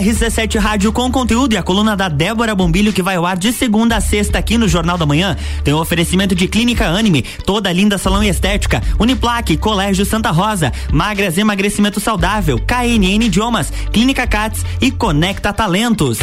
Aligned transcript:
RC7 0.00 0.58
Rádio 0.58 0.92
com 0.92 1.10
conteúdo 1.10 1.54
e 1.54 1.56
a 1.56 1.62
coluna 1.62 1.96
da 1.96 2.08
Débora 2.08 2.54
Bombilho 2.54 2.92
que 2.92 3.02
vai 3.02 3.16
ao 3.16 3.26
ar 3.26 3.36
de 3.36 3.52
segunda 3.52 3.96
a 3.96 4.00
sexta 4.00 4.38
aqui 4.38 4.56
no 4.56 4.68
Jornal 4.68 4.96
da 4.96 5.04
Manhã. 5.04 5.36
Tem 5.64 5.74
o 5.74 5.80
oferecimento 5.80 6.34
de 6.34 6.46
Clínica 6.46 6.86
Anime, 6.86 7.22
toda 7.44 7.72
linda 7.72 7.98
salão 7.98 8.22
e 8.22 8.28
estética, 8.28 8.82
Uniplaque, 8.98 9.56
Colégio 9.56 10.06
Santa 10.06 10.30
Rosa, 10.30 10.72
Magras 10.92 11.36
Emagrecimento 11.36 11.98
Saudável, 11.98 12.58
KNN 12.58 13.24
Idiomas, 13.24 13.72
Clínica 13.92 14.26
Cats 14.26 14.64
e 14.80 14.90
Conecta 14.90 15.52
Talentos. 15.52 16.18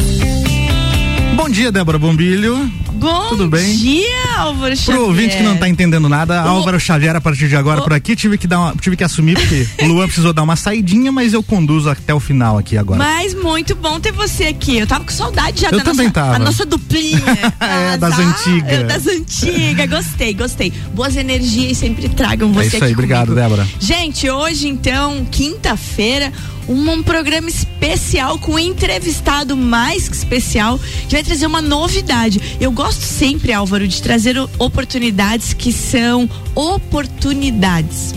Bom 1.35 1.49
dia, 1.49 1.69
Débora 1.69 1.99
Bombilho. 1.99 2.71
Bom 2.93 3.27
Tudo 3.27 3.49
bem? 3.49 3.75
dia, 3.75 4.37
Álvaro 4.37 4.75
Xavier. 4.75 4.97
Pro 4.97 5.07
ouvinte 5.07 5.37
que 5.37 5.43
não 5.43 5.57
tá 5.57 5.67
entendendo 5.67 6.07
nada, 6.07 6.43
o... 6.45 6.47
Álvaro 6.47 6.79
Xavier, 6.79 7.15
a 7.15 7.21
partir 7.21 7.49
de 7.49 7.55
agora, 7.55 7.81
o... 7.81 7.83
por 7.83 7.93
aqui, 7.93 8.15
tive 8.15 8.37
que, 8.37 8.47
dar 8.47 8.59
uma, 8.59 8.75
tive 8.75 8.95
que 8.95 9.03
assumir, 9.03 9.37
porque 9.37 9.67
o 9.83 9.85
Luan 9.87 10.05
precisou 10.05 10.31
dar 10.31 10.43
uma 10.43 10.55
saidinha, 10.55 11.11
mas 11.11 11.33
eu 11.33 11.43
conduzo 11.43 11.89
até 11.89 12.13
o 12.13 12.21
final 12.21 12.57
aqui 12.57 12.77
agora. 12.77 12.97
Mas 12.97 13.33
muito 13.33 13.75
bom 13.75 13.99
ter 13.99 14.13
você 14.13 14.45
aqui. 14.45 14.77
Eu 14.77 14.87
tava 14.87 15.03
com 15.03 15.11
saudade 15.11 15.61
já 15.61 15.69
eu 15.69 15.77
da 15.77 15.83
também 15.83 16.07
nossa, 16.07 16.19
tava. 16.19 16.35
a 16.35 16.39
nossa 16.39 16.65
duplinha. 16.65 17.21
é, 17.59 17.97
das 17.97 18.17
antigas. 18.17 18.87
Das 18.87 19.07
antigas. 19.07 19.89
Gostei, 19.89 20.33
gostei. 20.33 20.73
Boas 20.93 21.17
energias 21.17 21.77
sempre 21.77 22.07
tragam 22.09 22.51
você 22.53 22.63
é 22.63 22.67
isso 22.67 22.75
aí, 22.77 22.83
aqui 22.83 22.93
obrigado, 22.93 23.27
comigo. 23.27 23.41
Débora. 23.41 23.67
Gente, 23.79 24.29
hoje 24.29 24.69
então, 24.69 25.25
quinta-feira, 25.29 26.31
um, 26.67 26.91
um, 26.91 27.03
programa 27.03 27.49
especial 27.49 28.37
com 28.39 28.53
um 28.53 28.59
entrevistado 28.59 29.55
mais 29.55 30.09
que 30.09 30.15
especial 30.15 30.79
que 31.07 31.15
vai 31.15 31.23
trazer 31.23 31.45
uma 31.45 31.61
novidade. 31.61 32.57
Eu 32.59 32.71
gosto 32.71 33.01
sempre, 33.01 33.53
Álvaro, 33.53 33.87
de 33.87 34.01
trazer 34.01 34.37
oportunidades 34.57 35.53
que 35.53 35.71
são 35.71 36.29
oportunidades. 36.53 38.13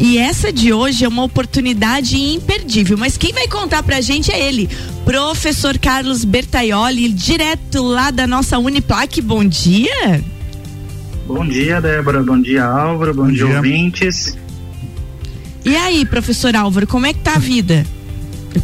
E 0.00 0.16
essa 0.16 0.52
de 0.52 0.72
hoje 0.72 1.04
é 1.04 1.08
uma 1.08 1.24
oportunidade 1.24 2.16
imperdível. 2.16 2.96
Mas 2.96 3.16
quem 3.16 3.32
vai 3.32 3.48
contar 3.48 3.82
pra 3.82 4.00
gente 4.00 4.30
é 4.30 4.40
ele, 4.40 4.68
professor 5.04 5.76
Carlos 5.78 6.24
Bertaioli, 6.24 7.08
direto 7.08 7.82
lá 7.82 8.10
da 8.10 8.26
nossa 8.26 8.58
Uniplac. 8.58 9.20
Bom 9.20 9.44
dia. 9.44 10.22
Bom 11.26 11.46
dia, 11.46 11.80
Débora. 11.80 12.22
Bom 12.22 12.40
dia, 12.40 12.64
Álvaro. 12.64 13.12
Bom, 13.12 13.24
Bom 13.24 13.32
dia, 13.32 13.46
dia, 13.46 13.56
ouvintes. 13.56 14.36
E 15.64 15.76
aí, 15.76 16.04
professor 16.04 16.54
Álvaro, 16.56 16.86
como 16.86 17.06
é 17.06 17.12
que 17.12 17.20
tá 17.20 17.34
a 17.34 17.38
vida? 17.38 17.84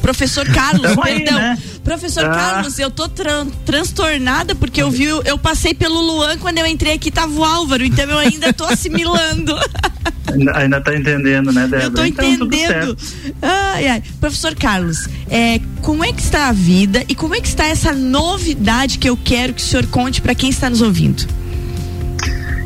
Professor 0.01 0.47
Carlos, 0.49 0.87
aí, 1.03 1.21
perdão. 1.21 1.39
Né? 1.39 1.59
Professor 1.83 2.25
ah. 2.25 2.31
Carlos, 2.31 2.79
eu 2.79 2.91
tô 2.91 3.09
tran 3.09 3.47
transtornada 3.65 4.55
porque 4.55 4.83
eu 4.83 4.91
vi, 4.91 5.05
eu 5.05 5.39
passei 5.39 5.75
pelo 5.75 6.01
Luan 6.01 6.39
quando 6.39 6.59
eu 6.59 6.67
entrei 6.67 6.95
aqui 6.95 7.11
tava 7.11 7.33
o 7.33 7.45
Álvaro, 7.45 7.85
então 7.85 8.05
eu 8.07 8.19
ainda 8.19 8.53
tô 8.53 8.65
assimilando. 8.65 9.55
ainda, 10.33 10.57
ainda 10.57 10.81
tá 10.81 10.97
entendendo, 10.97 11.53
né, 11.53 11.63
Débora? 11.63 11.85
Eu 11.85 11.91
tô 11.93 12.05
então, 12.05 12.25
entendendo. 12.25 12.97
Ai, 13.43 13.87
ai. 13.89 14.03
Professor 14.21 14.55
Carlos, 14.55 15.09
é, 15.29 15.61
como 15.83 16.05
é 16.05 16.13
que 16.13 16.23
está 16.23 16.49
a 16.49 16.53
vida 16.53 17.05
e 17.09 17.15
como 17.15 17.35
é 17.35 17.41
que 17.41 17.49
está 17.49 17.67
essa 17.67 17.93
novidade 17.93 18.99
que 18.99 19.09
eu 19.09 19.17
quero 19.17 19.53
que 19.53 19.61
o 19.61 19.65
senhor 19.65 19.87
conte 19.87 20.23
para 20.23 20.35
quem 20.35 20.51
está 20.51 20.71
nos 20.71 20.81
ouvindo? 20.81 21.27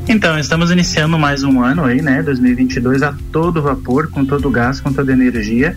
Então, 0.08 0.38
estamos 0.38 0.70
iniciando 0.70 1.18
mais 1.18 1.44
um 1.44 1.62
ano 1.62 1.84
aí, 1.84 2.00
né, 2.00 2.22
2022 2.22 3.02
a 3.02 3.14
todo 3.30 3.60
vapor, 3.60 4.08
com 4.08 4.24
todo 4.24 4.50
gás, 4.50 4.80
com 4.80 4.90
toda 4.90 5.12
energia. 5.12 5.76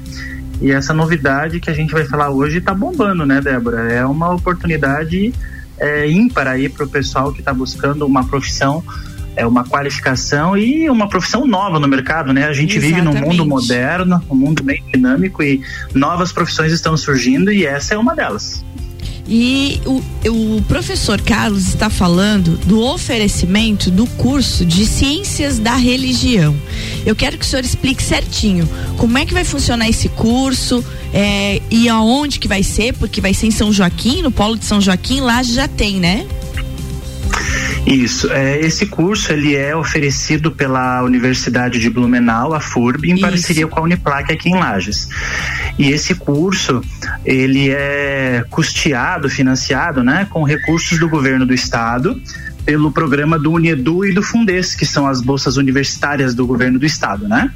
E 0.62 0.72
essa 0.72 0.94
novidade 0.94 1.60
que 1.60 1.70
a 1.70 1.74
gente 1.74 1.92
vai 1.92 2.06
falar 2.06 2.30
hoje 2.30 2.60
está 2.60 2.74
bombando, 2.74 3.26
né, 3.26 3.42
Débora? 3.42 3.92
É 3.92 4.06
uma 4.06 4.34
oportunidade 4.34 5.34
é, 5.78 6.10
ímpar 6.10 6.48
aí 6.48 6.70
para 6.70 6.86
o 6.86 6.88
pessoal 6.88 7.34
que 7.34 7.40
está 7.40 7.54
buscando 7.54 8.06
uma 8.06 8.24
profissão, 8.26 8.82
é 9.36 9.46
uma 9.46 9.66
qualificação 9.66 10.58
e 10.58 10.90
uma 10.90 11.10
profissão 11.10 11.46
nova 11.46 11.78
no 11.78 11.88
mercado, 11.88 12.32
né? 12.32 12.46
A 12.46 12.54
gente 12.54 12.78
Exatamente. 12.78 13.04
vive 13.04 13.20
num 13.20 13.28
mundo 13.28 13.46
moderno, 13.46 14.24
um 14.30 14.36
mundo 14.36 14.64
bem 14.64 14.82
dinâmico 14.94 15.44
e 15.44 15.62
novas 15.94 16.32
profissões 16.32 16.72
estão 16.72 16.96
surgindo 16.96 17.52
e 17.52 17.66
essa 17.66 17.96
é 17.96 17.98
uma 17.98 18.16
delas. 18.16 18.64
E 19.34 19.82
o, 19.86 20.04
o 20.58 20.62
professor 20.64 21.22
Carlos 21.22 21.70
está 21.70 21.90
falando 21.90 22.58
do 22.66 22.84
oferecimento 22.84 23.90
do 23.90 24.06
curso 24.06 24.66
de 24.66 24.86
Ciências 24.86 25.58
da 25.58 25.78
Religião. 25.78 26.54
Eu 27.06 27.16
quero 27.16 27.38
que 27.38 27.46
o 27.46 27.48
senhor 27.48 27.64
explique 27.64 28.04
certinho 28.04 28.68
como 28.98 29.18
é 29.18 29.26
que 29.26 29.34
vai 29.34 29.46
funcionar 29.46 29.88
esse 29.88 30.10
curso 30.10 30.84
é, 31.14 31.62
e 31.72 31.88
aonde 31.88 32.40
que 32.40 32.48
vai 32.48 32.62
ser, 32.62 32.94
porque 32.96 33.22
vai 33.22 33.34
ser 33.34 33.48
em 33.48 33.52
São 33.52 33.72
Joaquim, 33.72 34.22
no 34.22 34.32
Polo 34.32 34.58
de 34.58 34.66
São 34.66 34.82
Joaquim, 34.82 35.22
lá 35.22 35.42
já 35.42 35.66
tem, 35.66 35.98
né? 35.98 36.28
Isso, 37.86 38.32
é, 38.32 38.60
esse 38.60 38.86
curso 38.86 39.34
ele 39.34 39.56
é 39.56 39.76
oferecido 39.76 40.52
pela 40.52 41.02
Universidade 41.04 41.80
de 41.80 41.90
Blumenau, 41.90 42.54
a 42.54 42.60
FURB, 42.60 43.10
em 43.10 43.14
Isso. 43.16 43.22
parceria 43.22 43.68
com 43.68 43.80
a 43.80 43.84
Uniplac 43.84 44.32
aqui 44.32 44.50
em 44.50 44.56
Lages. 44.56 45.10
E 45.78 45.90
esse 45.90 46.14
curso 46.16 46.82
ele 47.26 47.70
é 47.72 48.46
custeado, 48.50 49.30
financiado, 49.30 50.04
né, 50.04 50.28
com 50.30 50.44
recursos 50.44 51.00
do 51.00 51.10
governo 51.10 51.46
do 51.46 51.54
estado 51.54 52.22
pelo 52.66 52.92
programa 52.92 53.40
do 53.40 53.52
Unedu 53.52 54.06
e 54.06 54.14
do 54.14 54.22
Fundes, 54.22 54.76
que 54.76 54.86
são 54.86 55.08
as 55.08 55.20
bolsas 55.20 55.58
universitárias 55.58 56.36
do 56.36 56.46
governo 56.46 56.78
do 56.78 56.86
estado, 56.86 57.28
né? 57.28 57.52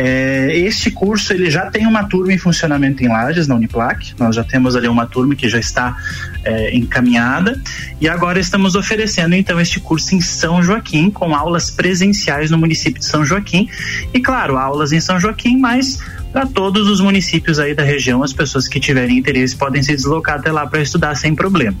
É, 0.00 0.56
este 0.56 0.92
curso 0.92 1.32
ele 1.32 1.50
já 1.50 1.68
tem 1.72 1.84
uma 1.84 2.04
turma 2.04 2.32
em 2.32 2.38
funcionamento 2.38 3.02
em 3.02 3.08
Lages, 3.08 3.48
na 3.48 3.56
Uniplac. 3.56 4.14
Nós 4.16 4.36
já 4.36 4.44
temos 4.44 4.76
ali 4.76 4.86
uma 4.86 5.06
turma 5.06 5.34
que 5.34 5.48
já 5.48 5.58
está 5.58 5.96
é, 6.44 6.72
encaminhada 6.76 7.60
e 8.00 8.08
agora 8.08 8.38
estamos 8.38 8.76
oferecendo 8.76 9.34
então 9.34 9.60
este 9.60 9.80
curso 9.80 10.14
em 10.14 10.20
São 10.20 10.62
Joaquim 10.62 11.10
com 11.10 11.34
aulas 11.34 11.68
presenciais 11.68 12.48
no 12.48 12.56
município 12.56 13.00
de 13.00 13.06
São 13.06 13.24
Joaquim 13.24 13.68
e 14.14 14.20
claro 14.20 14.56
aulas 14.56 14.92
em 14.92 15.00
São 15.00 15.18
Joaquim, 15.18 15.58
mas 15.58 15.98
para 16.32 16.46
todos 16.46 16.88
os 16.88 17.00
municípios 17.00 17.58
aí 17.58 17.74
da 17.74 17.82
região, 17.82 18.22
as 18.22 18.32
pessoas 18.32 18.68
que 18.68 18.78
tiverem 18.78 19.18
interesse 19.18 19.56
podem 19.56 19.82
se 19.82 19.96
deslocar 19.96 20.36
até 20.36 20.52
lá 20.52 20.64
para 20.64 20.80
estudar 20.80 21.16
sem 21.16 21.34
problema. 21.34 21.76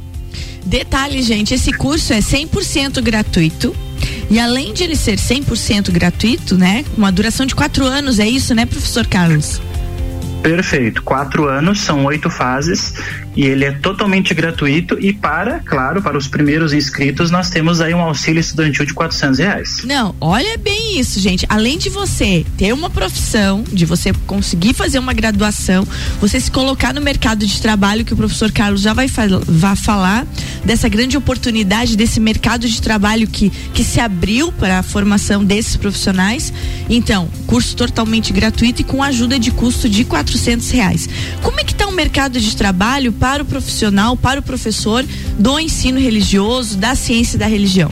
Detalhe, 0.66 1.22
gente, 1.22 1.54
esse 1.54 1.72
curso 1.72 2.12
é 2.12 2.18
100% 2.18 3.00
gratuito. 3.00 3.72
E 4.30 4.38
além 4.38 4.74
de 4.74 4.84
ele 4.84 4.96
ser 4.96 5.16
100% 5.16 5.90
gratuito, 5.90 6.56
né? 6.56 6.84
Uma 6.96 7.10
duração 7.10 7.46
de 7.46 7.54
quatro 7.54 7.84
anos, 7.86 8.18
é 8.18 8.28
isso, 8.28 8.54
né, 8.54 8.66
professor 8.66 9.06
Carlos? 9.06 9.60
Perfeito. 10.42 11.02
Quatro 11.02 11.48
anos, 11.48 11.80
são 11.80 12.04
oito 12.04 12.28
fases 12.30 12.94
e 13.38 13.46
ele 13.46 13.64
é 13.64 13.70
totalmente 13.70 14.34
gratuito 14.34 14.98
e 14.98 15.12
para, 15.12 15.60
claro, 15.60 16.02
para 16.02 16.18
os 16.18 16.26
primeiros 16.26 16.72
inscritos 16.72 17.30
nós 17.30 17.48
temos 17.48 17.80
aí 17.80 17.94
um 17.94 18.00
auxílio 18.00 18.40
estudantil 18.40 18.84
de 18.84 18.92
quatrocentos 18.92 19.38
reais. 19.38 19.82
Não, 19.84 20.12
olha 20.20 20.58
bem 20.58 20.98
isso, 20.98 21.20
gente. 21.20 21.46
Além 21.48 21.78
de 21.78 21.88
você 21.88 22.44
ter 22.56 22.72
uma 22.72 22.90
profissão, 22.90 23.62
de 23.62 23.86
você 23.86 24.12
conseguir 24.26 24.74
fazer 24.74 24.98
uma 24.98 25.12
graduação, 25.12 25.86
você 26.20 26.40
se 26.40 26.50
colocar 26.50 26.92
no 26.92 27.00
mercado 27.00 27.46
de 27.46 27.62
trabalho 27.62 28.04
que 28.04 28.12
o 28.12 28.16
professor 28.16 28.50
Carlos 28.50 28.80
já 28.80 28.92
vai, 28.92 29.06
vai 29.46 29.76
falar 29.76 30.26
dessa 30.64 30.88
grande 30.88 31.16
oportunidade 31.16 31.96
desse 31.96 32.18
mercado 32.18 32.68
de 32.68 32.82
trabalho 32.82 33.28
que 33.28 33.52
que 33.72 33.84
se 33.84 34.00
abriu 34.00 34.50
para 34.50 34.80
a 34.80 34.82
formação 34.82 35.44
desses 35.44 35.76
profissionais. 35.76 36.52
Então, 36.90 37.28
curso 37.46 37.76
totalmente 37.76 38.32
gratuito 38.32 38.82
e 38.82 38.84
com 38.84 39.00
ajuda 39.00 39.38
de 39.38 39.52
custo 39.52 39.88
de 39.88 40.04
quatrocentos 40.04 40.68
reais. 40.70 41.08
Como 41.40 41.60
é 41.60 41.62
que 41.62 41.70
está 41.70 41.86
o 41.86 41.92
mercado 41.92 42.40
de 42.40 42.56
trabalho 42.56 43.12
para 43.12 43.27
o 43.42 43.44
profissional, 43.44 44.16
para 44.16 44.40
o 44.40 44.42
professor 44.42 45.04
do 45.38 45.58
ensino 45.58 46.00
religioso, 46.00 46.76
da 46.76 46.94
ciência 46.94 47.38
da 47.38 47.46
religião? 47.46 47.90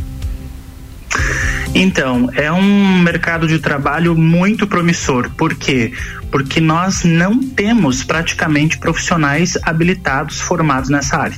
Então, 1.78 2.30
é 2.34 2.50
um 2.50 3.00
mercado 3.00 3.46
de 3.46 3.58
trabalho 3.58 4.16
muito 4.16 4.66
promissor. 4.66 5.28
Por 5.36 5.54
quê? 5.54 5.92
Porque 6.30 6.58
nós 6.58 7.04
não 7.04 7.38
temos 7.38 8.02
praticamente 8.02 8.78
profissionais 8.78 9.58
habilitados 9.62 10.40
formados 10.40 10.88
nessa 10.88 11.18
área. 11.18 11.36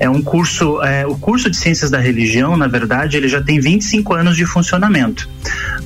É 0.00 0.08
um 0.08 0.22
curso, 0.22 0.82
é, 0.82 1.06
o 1.06 1.16
curso 1.16 1.50
de 1.50 1.56
Ciências 1.58 1.90
da 1.90 1.98
Religião, 1.98 2.56
na 2.56 2.66
verdade, 2.66 3.18
ele 3.18 3.28
já 3.28 3.42
tem 3.42 3.60
25 3.60 4.14
anos 4.14 4.36
de 4.36 4.46
funcionamento. 4.46 5.28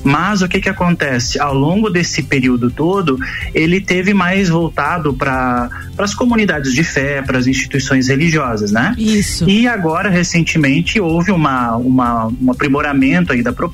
Mas 0.01 0.41
o 0.41 0.47
que 0.47 0.61
que 0.61 0.69
acontece? 0.69 1.39
Ao 1.39 1.53
longo 1.53 1.89
desse 1.89 2.23
período 2.23 2.71
todo, 2.71 3.19
ele 3.53 3.81
teve 3.81 4.13
mais 4.13 4.47
voltado 4.47 5.13
para 5.13 5.69
as 5.97 6.13
comunidades 6.13 6.73
de 6.73 6.83
fé, 6.83 7.21
para 7.21 7.37
as 7.37 7.47
instituições 7.47 8.07
religiosas, 8.07 8.71
né? 8.71 8.95
Isso. 8.97 9.49
E 9.49 9.67
agora, 9.67 10.09
recentemente, 10.09 10.99
houve 10.99 11.31
uma, 11.31 11.75
uma, 11.75 12.27
um 12.41 12.51
aprimoramento 12.51 13.33
aí 13.33 13.41
da 13.41 13.51
proposta 13.51 13.72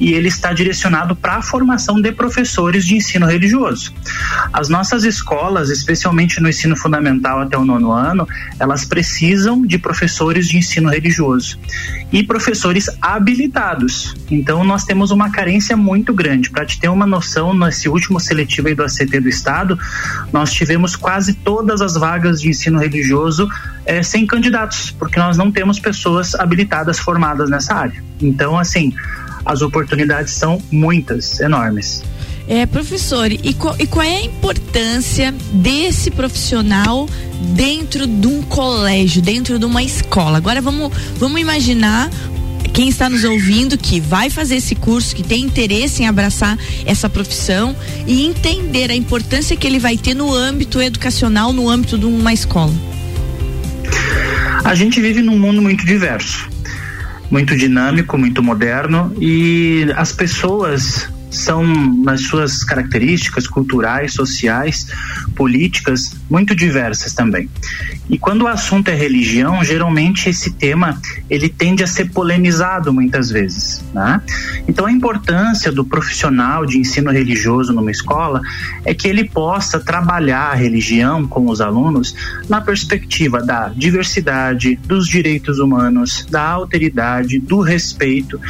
e 0.00 0.12
ele 0.12 0.28
está 0.28 0.52
direcionado 0.52 1.14
para 1.16 1.36
a 1.36 1.42
formação 1.42 2.00
de 2.00 2.12
professores 2.12 2.84
de 2.84 2.96
ensino 2.96 3.26
religioso. 3.26 3.92
As 4.52 4.68
nossas 4.68 5.04
escolas, 5.04 5.70
especialmente 5.70 6.40
no 6.40 6.48
ensino 6.48 6.76
fundamental 6.76 7.40
até 7.40 7.56
o 7.56 7.64
nono 7.64 7.92
ano, 7.92 8.26
elas 8.58 8.84
precisam 8.84 9.66
de 9.66 9.78
professores 9.78 10.48
de 10.48 10.58
ensino 10.58 10.88
religioso 10.88 11.58
e 12.12 12.22
professores 12.22 12.88
habilitados. 13.00 14.14
Então, 14.30 14.64
nós 14.64 14.84
temos 14.84 15.10
uma 15.10 15.30
carência 15.30 15.76
muito 15.76 16.12
grande. 16.14 16.50
Para 16.50 16.64
te 16.64 16.78
ter 16.78 16.88
uma 16.88 17.06
noção, 17.06 17.52
nesse 17.54 17.88
último 17.88 18.18
seletivo 18.20 18.68
aí 18.68 18.74
do 18.74 18.82
ACT 18.82 19.20
do 19.20 19.28
Estado, 19.28 19.78
nós 20.32 20.52
tivemos 20.52 20.96
quase 20.96 21.34
todas 21.34 21.80
as 21.80 21.94
vagas 21.94 22.40
de 22.40 22.48
ensino 22.48 22.78
religioso 22.78 23.48
é, 23.88 24.02
sem 24.02 24.26
candidatos, 24.26 24.90
porque 24.90 25.18
nós 25.18 25.38
não 25.38 25.50
temos 25.50 25.80
pessoas 25.80 26.34
habilitadas 26.34 26.98
formadas 26.98 27.48
nessa 27.48 27.74
área. 27.74 28.04
Então, 28.20 28.58
assim, 28.58 28.92
as 29.44 29.62
oportunidades 29.62 30.34
são 30.34 30.62
muitas, 30.70 31.40
enormes. 31.40 32.04
É, 32.46 32.66
professor, 32.66 33.32
e 33.32 33.54
qual, 33.54 33.74
e 33.78 33.86
qual 33.86 34.04
é 34.04 34.16
a 34.16 34.24
importância 34.24 35.34
desse 35.52 36.10
profissional 36.10 37.08
dentro 37.54 38.06
de 38.06 38.26
um 38.26 38.42
colégio, 38.42 39.22
dentro 39.22 39.58
de 39.58 39.64
uma 39.64 39.82
escola? 39.82 40.36
Agora 40.36 40.60
vamos, 40.60 40.92
vamos 41.16 41.40
imaginar 41.40 42.10
quem 42.74 42.88
está 42.88 43.08
nos 43.08 43.24
ouvindo 43.24 43.78
que 43.78 44.00
vai 44.00 44.28
fazer 44.28 44.56
esse 44.56 44.74
curso, 44.74 45.16
que 45.16 45.22
tem 45.22 45.44
interesse 45.44 46.02
em 46.02 46.06
abraçar 46.06 46.58
essa 46.84 47.08
profissão 47.08 47.74
e 48.06 48.26
entender 48.26 48.90
a 48.90 48.94
importância 48.94 49.56
que 49.56 49.66
ele 49.66 49.78
vai 49.78 49.96
ter 49.96 50.14
no 50.14 50.32
âmbito 50.32 50.80
educacional, 50.80 51.52
no 51.54 51.68
âmbito 51.68 51.98
de 51.98 52.04
uma 52.04 52.32
escola. 52.34 52.72
A 54.64 54.74
gente 54.74 55.00
vive 55.00 55.22
num 55.22 55.38
mundo 55.38 55.62
muito 55.62 55.84
diverso, 55.84 56.48
muito 57.30 57.56
dinâmico, 57.56 58.18
muito 58.18 58.42
moderno 58.42 59.14
e 59.20 59.86
as 59.96 60.12
pessoas 60.12 61.08
são, 61.30 61.64
nas 62.02 62.22
suas 62.22 62.64
características 62.64 63.46
culturais, 63.46 64.14
sociais, 64.14 64.88
políticas, 65.36 66.16
muito 66.28 66.54
diversas 66.54 67.12
também. 67.12 67.48
E 68.08 68.18
quando 68.18 68.42
o 68.42 68.48
assunto 68.48 68.88
é 68.88 68.94
religião, 68.94 69.62
geralmente 69.62 70.28
esse 70.28 70.52
tema 70.52 71.00
ele 71.28 71.48
tende 71.48 71.84
a 71.84 71.86
ser 71.86 72.10
polemizado 72.10 72.92
muitas 72.92 73.30
vezes. 73.30 73.84
Né? 73.92 74.20
Então 74.66 74.86
a 74.86 74.92
importância 74.92 75.70
do 75.70 75.84
profissional 75.84 76.64
de 76.64 76.78
ensino 76.78 77.10
religioso 77.10 77.72
numa 77.72 77.90
escola 77.90 78.40
é 78.84 78.94
que 78.94 79.06
ele 79.06 79.28
possa 79.28 79.78
trabalhar 79.78 80.52
a 80.52 80.54
religião 80.54 81.26
com 81.26 81.48
os 81.48 81.60
alunos 81.60 82.14
na 82.48 82.60
perspectiva 82.60 83.42
da 83.42 83.68
diversidade, 83.68 84.76
dos 84.76 85.06
direitos 85.06 85.58
humanos, 85.58 86.26
da 86.30 86.42
alteridade, 86.42 87.38
do 87.38 87.60
respeito, 87.60 88.40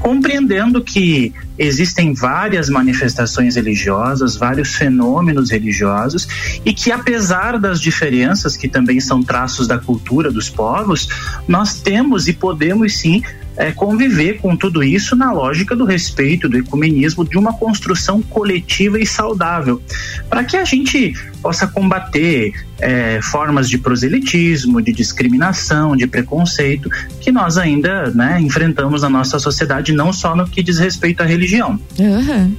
compreendendo 0.00 0.82
que 0.82 1.32
existem 1.58 2.14
várias 2.14 2.68
manifestações 2.68 3.56
religiosas, 3.56 4.36
vários 4.36 4.74
fenômenos 4.74 5.50
religiosos 5.50 6.26
e 6.64 6.72
que 6.72 6.90
apesar 6.90 7.58
das 7.58 7.80
diferenças 7.80 8.56
que 8.56 8.68
também 8.68 9.00
são 9.00 9.22
traços 9.22 9.66
da 9.66 9.78
cultura 9.78 10.30
dos 10.30 10.48
povos, 10.48 11.08
nós 11.46 11.80
temos 11.80 12.26
e 12.28 12.32
podemos 12.32 12.98
sim 12.98 13.22
é, 13.56 13.70
conviver 13.72 14.38
com 14.38 14.56
tudo 14.56 14.82
isso 14.82 15.14
na 15.14 15.32
lógica 15.32 15.76
do 15.76 15.84
respeito, 15.84 16.48
do 16.48 16.58
ecumenismo, 16.58 17.24
de 17.24 17.38
uma 17.38 17.52
construção 17.52 18.20
coletiva 18.22 18.98
e 18.98 19.06
saudável, 19.06 19.80
para 20.28 20.44
que 20.44 20.56
a 20.56 20.64
gente 20.64 21.14
possa 21.40 21.66
combater 21.66 22.52
é, 22.80 23.20
formas 23.22 23.68
de 23.68 23.78
proselitismo, 23.78 24.80
de 24.82 24.92
discriminação, 24.92 25.96
de 25.96 26.06
preconceito 26.06 26.90
que 27.20 27.30
nós 27.30 27.56
ainda 27.56 28.10
né, 28.10 28.40
enfrentamos 28.40 29.02
na 29.02 29.08
nossa 29.08 29.38
sociedade, 29.38 29.92
não 29.92 30.12
só 30.12 30.34
no 30.34 30.46
que 30.46 30.62
diz 30.62 30.78
respeito 30.78 31.22
à 31.22 31.26
religião. 31.26 31.78
Uhum. 31.98 32.54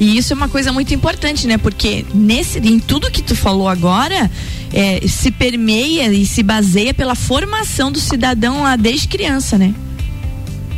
E 0.00 0.16
isso 0.16 0.32
é 0.32 0.36
uma 0.36 0.48
coisa 0.48 0.72
muito 0.72 0.94
importante, 0.94 1.46
né? 1.48 1.58
Porque 1.58 2.06
nesse, 2.14 2.60
em 2.60 2.78
tudo 2.78 3.10
que 3.10 3.20
tu 3.20 3.34
falou 3.34 3.68
agora, 3.68 4.30
é, 4.72 5.00
se 5.08 5.32
permeia 5.32 6.12
e 6.12 6.24
se 6.24 6.40
baseia 6.40 6.94
pela 6.94 7.16
formação 7.16 7.90
do 7.90 7.98
cidadão 7.98 8.62
lá 8.62 8.76
desde 8.76 9.08
criança, 9.08 9.58
né? 9.58 9.74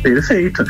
Perfeito. 0.01 0.63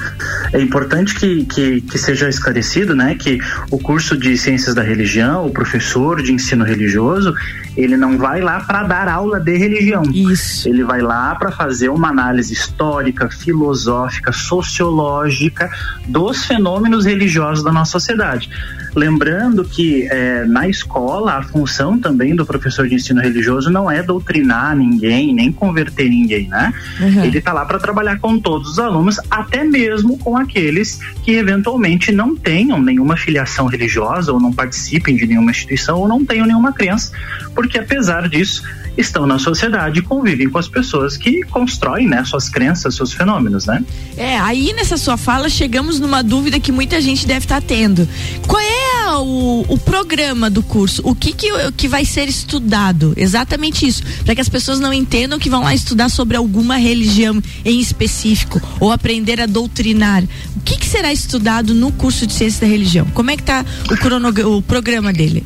É 0.52 0.60
importante 0.60 1.16
que, 1.16 1.46
que, 1.46 1.82
que, 1.82 1.98
seja 1.98 2.28
esclarecido, 2.28 2.96
né, 2.96 3.16
que 3.16 3.40
o 3.70 3.80
curso 3.80 4.18
de 4.18 4.38
Ciências 4.38 4.76
da 4.76 4.82
Religião, 4.82 5.46
o 5.46 5.52
professor 5.52 6.22
de 6.22 6.34
ensino 6.34 6.66
religioso, 6.66 7.34
ele 7.76 7.96
não 7.96 8.18
vai 8.18 8.42
lá 8.42 8.60
para 8.60 8.84
dar 8.84 9.08
aula 9.08 9.40
de 9.40 9.58
religião. 9.58 10.04
Isso. 10.14 10.68
Ele 10.68 10.84
vai 10.84 11.02
lá 11.02 11.36
para 11.36 11.52
fazer 11.52 11.90
uma 11.90 12.10
análise 12.10 12.54
histórica, 12.54 13.30
filosófica, 13.30 14.32
sociológica 14.32 15.70
dos 16.08 16.46
fenômenos 16.46 17.06
religiosos 17.06 17.64
da 17.64 17.72
nossa 17.72 17.92
sociedade. 17.92 18.50
Lembrando 18.94 19.64
que 19.64 20.08
é, 20.12 20.44
na 20.46 20.68
escola 20.68 21.38
a 21.38 21.44
função 21.44 21.98
também 21.98 22.36
do 22.36 22.46
professor 22.46 22.88
de 22.88 22.96
ensino 22.96 23.22
religioso 23.22 23.70
não 23.70 23.90
é 23.90 24.04
doutrinar 24.04 24.76
ninguém, 24.76 25.34
nem 25.34 25.52
converter 25.52 26.10
ninguém, 26.10 26.50
né? 26.50 26.74
Uhum. 27.00 27.24
Ele 27.24 27.38
está 27.38 27.54
lá 27.54 27.64
para 27.66 27.80
trabalhar 27.80 28.20
com 28.20 28.38
todos 28.38 28.72
os 28.72 28.80
alunos, 28.80 29.18
até 29.30 29.64
mesmo 29.64 30.18
com 30.18 30.36
aqueles 30.36 31.00
que 31.24 31.32
eventualmente 31.32 32.12
não 32.12 32.36
tenham 32.36 32.82
nenhuma 32.82 33.16
filiação 33.16 33.68
religiosa 33.68 34.34
ou 34.34 34.40
não 34.42 34.52
participem 34.52 35.16
de 35.16 35.26
nenhuma 35.26 35.52
instituição 35.52 35.98
ou 35.98 36.08
não 36.08 36.26
tenham 36.26 36.46
nenhuma 36.46 36.74
crença, 36.74 37.14
porque 37.62 37.78
apesar 37.78 38.28
disso 38.28 38.64
estão 38.98 39.28
na 39.28 39.38
sociedade 39.38 40.00
e 40.00 40.02
convivem 40.02 40.50
com 40.50 40.58
as 40.58 40.68
pessoas 40.68 41.16
que 41.16 41.44
constroem 41.44 42.08
né, 42.08 42.26
suas 42.26 42.50
crenças, 42.50 42.96
seus 42.96 43.14
fenômenos, 43.14 43.68
né? 43.68 43.84
É, 44.18 44.38
aí 44.40 44.74
nessa 44.74 44.98
sua 44.98 45.16
fala 45.16 45.48
chegamos 45.48 46.00
numa 46.00 46.24
dúvida 46.24 46.60
que 46.60 46.72
muita 46.72 47.00
gente 47.00 47.28
deve 47.28 47.46
estar 47.46 47.62
tá 47.62 47.68
tendo. 47.68 48.10
Qual 48.48 48.60
é 48.60 49.16
o, 49.16 49.64
o 49.70 49.78
programa 49.78 50.50
do 50.50 50.64
curso? 50.64 51.04
O 51.06 51.14
que, 51.14 51.34
que, 51.34 51.50
que 51.74 51.88
vai 51.88 52.04
ser 52.04 52.28
estudado? 52.28 53.14
Exatamente 53.16 53.86
isso. 53.86 54.02
Para 54.26 54.34
que 54.34 54.42
as 54.42 54.50
pessoas 54.50 54.80
não 54.80 54.92
entendam 54.92 55.38
que 55.38 55.50
vão 55.50 55.62
lá 55.62 55.76
estudar 55.76 56.10
sobre 56.10 56.36
alguma 56.36 56.78
religião 56.78 57.42
em 57.64 57.80
específico 57.80 58.60
ou 58.80 58.92
aprender 58.92 59.40
a 59.40 59.46
doutrinar. 59.46 60.24
O 60.58 60.62
que, 60.66 60.78
que 60.78 60.88
será 60.88 61.14
estudado 61.14 61.76
no 61.76 61.92
curso 61.92 62.26
de 62.26 62.34
ciência 62.34 62.62
da 62.62 62.72
religião? 62.72 63.06
Como 63.14 63.30
é 63.30 63.36
que 63.36 63.44
está 63.44 63.64
o, 63.88 64.58
o 64.58 64.62
programa 64.64 65.14
dele? 65.14 65.44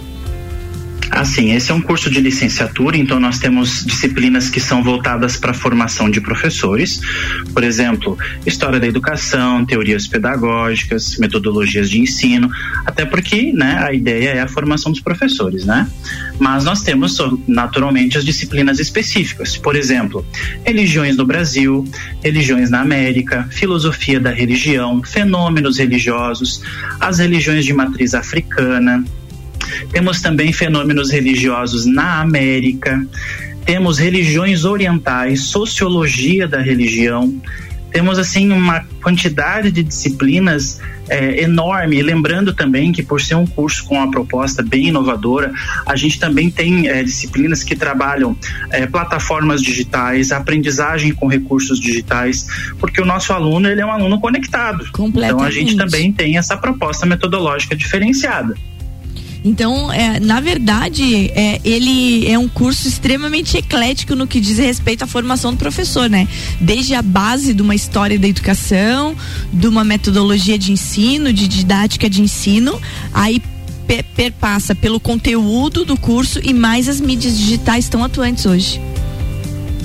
Assim, 1.12 1.54
esse 1.54 1.72
é 1.72 1.74
um 1.74 1.82
curso 1.82 2.10
de 2.10 2.20
licenciatura, 2.20 2.98
então 2.98 3.20
nós 3.20 3.40
temos 3.40 3.86
disciplinas 3.86 4.50
que 4.50 4.60
são 4.60 4.84
voltadas 4.84 5.38
para 5.38 5.52
a 5.52 5.54
formação 5.54 6.10
de 6.10 6.20
professores, 6.20 7.00
por 7.54 7.64
exemplo, 7.64 8.18
história 8.46 8.80
da 8.80 8.88
educação, 8.88 9.66
teorias 9.66 10.08
pedagógicas, 10.08 11.18
metodologias 11.18 11.90
de 11.90 12.00
ensino, 12.00 12.50
até 12.86 13.06
porque, 13.06 13.54
né, 13.54 13.80
a 13.84 13.94
ideia 13.94 14.30
é 14.30 14.42
a 14.42 14.48
formação 14.48 14.92
dos 14.92 15.02
professores, 15.02 15.66
né? 15.66 15.88
Mas 16.40 16.66
nós 16.66 16.82
temos 16.82 17.18
naturalmente 17.48 18.18
as 18.18 18.26
disciplinas 18.26 18.80
específicas, 18.80 19.56
por 19.58 19.76
exemplo, 19.76 20.26
religiões 20.66 21.16
no 21.16 21.26
Brasil, 21.26 21.88
religiões 22.24 22.70
na 22.70 22.82
América, 22.82 23.48
filosofia 23.52 24.20
da 24.20 24.32
religião, 24.32 25.02
fenômenos 25.04 25.78
religiosos, 25.78 26.62
as 27.00 27.20
religiões 27.20 27.64
de 27.64 27.74
matriz 27.74 28.14
africana, 28.14 29.04
temos 29.92 30.22
também 30.22 30.52
fenômenos 30.52 31.12
religiosos 31.12 31.86
na 31.86 32.22
América, 32.22 33.06
temos 33.66 33.98
religiões 33.98 34.64
orientais, 34.64 35.46
sociologia 35.46 36.48
da 36.48 36.62
religião, 36.62 37.34
temos 37.96 38.20
assim 38.20 38.52
uma 38.52 38.84
quantidade 39.02 39.72
de 39.72 39.82
disciplinas 39.82 40.82
é, 41.08 41.42
enorme. 41.44 42.02
lembrando 42.02 42.54
também 42.54 42.92
que 42.92 43.02
por 43.02 43.22
ser 43.22 43.36
um 43.36 43.48
curso 43.48 43.86
com 43.86 43.96
uma 43.96 44.12
proposta 44.12 44.62
bem 44.62 44.90
inovadora, 44.90 45.54
a 45.86 45.96
gente 45.96 46.20
também 46.20 46.52
tem 46.52 46.90
é, 46.90 47.02
disciplinas 47.02 47.64
que 47.64 47.74
trabalham 47.74 48.36
é, 48.70 48.86
plataformas 48.86 49.62
digitais, 49.62 50.34
aprendizagem 50.34 51.14
com 51.14 51.28
recursos 51.28 51.80
digitais, 51.80 52.46
porque 52.80 53.00
o 53.00 53.06
nosso 53.06 53.32
aluno 53.32 53.70
ele 53.70 53.80
é 53.80 53.86
um 53.86 53.92
aluno 53.92 54.20
conectado. 54.20 54.86
Então 55.34 55.46
a 55.46 55.52
gente 55.52 55.78
também 55.78 56.12
tem 56.12 56.38
essa 56.38 56.58
proposta 56.58 57.06
metodológica 57.06 57.78
diferenciada. 57.78 58.56
Então, 59.46 59.94
é, 59.94 60.20
na 60.20 60.42
verdade, 60.42 61.32
é, 61.36 61.62
ele 61.64 62.28
é 62.28 62.38
um 62.38 62.48
curso 62.48 62.88
extremamente 62.88 63.56
eclético 63.56 64.16
no 64.16 64.26
que 64.26 64.42
diz 64.42 64.58
respeito 64.58 65.04
à 65.04 65.08
formação 65.08 65.52
do 65.52 65.58
professor, 65.58 66.10
né? 66.10 66.28
Desde 66.60 66.96
a 66.96 67.02
base 67.04 67.54
de 67.54 67.62
uma 67.62 67.76
história 67.76 68.18
da 68.18 68.28
educação, 68.28 69.16
de 69.54 69.68
uma 69.68 69.84
metodologia 69.84 70.58
de 70.58 70.72
ensino, 70.72 71.32
de 71.32 71.48
didática 71.48 72.10
de 72.10 72.24
ensino, 72.24 72.82
aí 73.14 73.40
perpassa 74.16 74.74
pelo 74.74 75.00
conteúdo 75.00 75.86
do 75.86 75.96
curso 75.96 76.40
e 76.44 76.52
mais 76.52 76.90
as 76.90 77.00
mídias 77.00 77.38
digitais 77.38 77.88
tão 77.88 78.04
atuantes 78.04 78.48
hoje. 78.48 78.82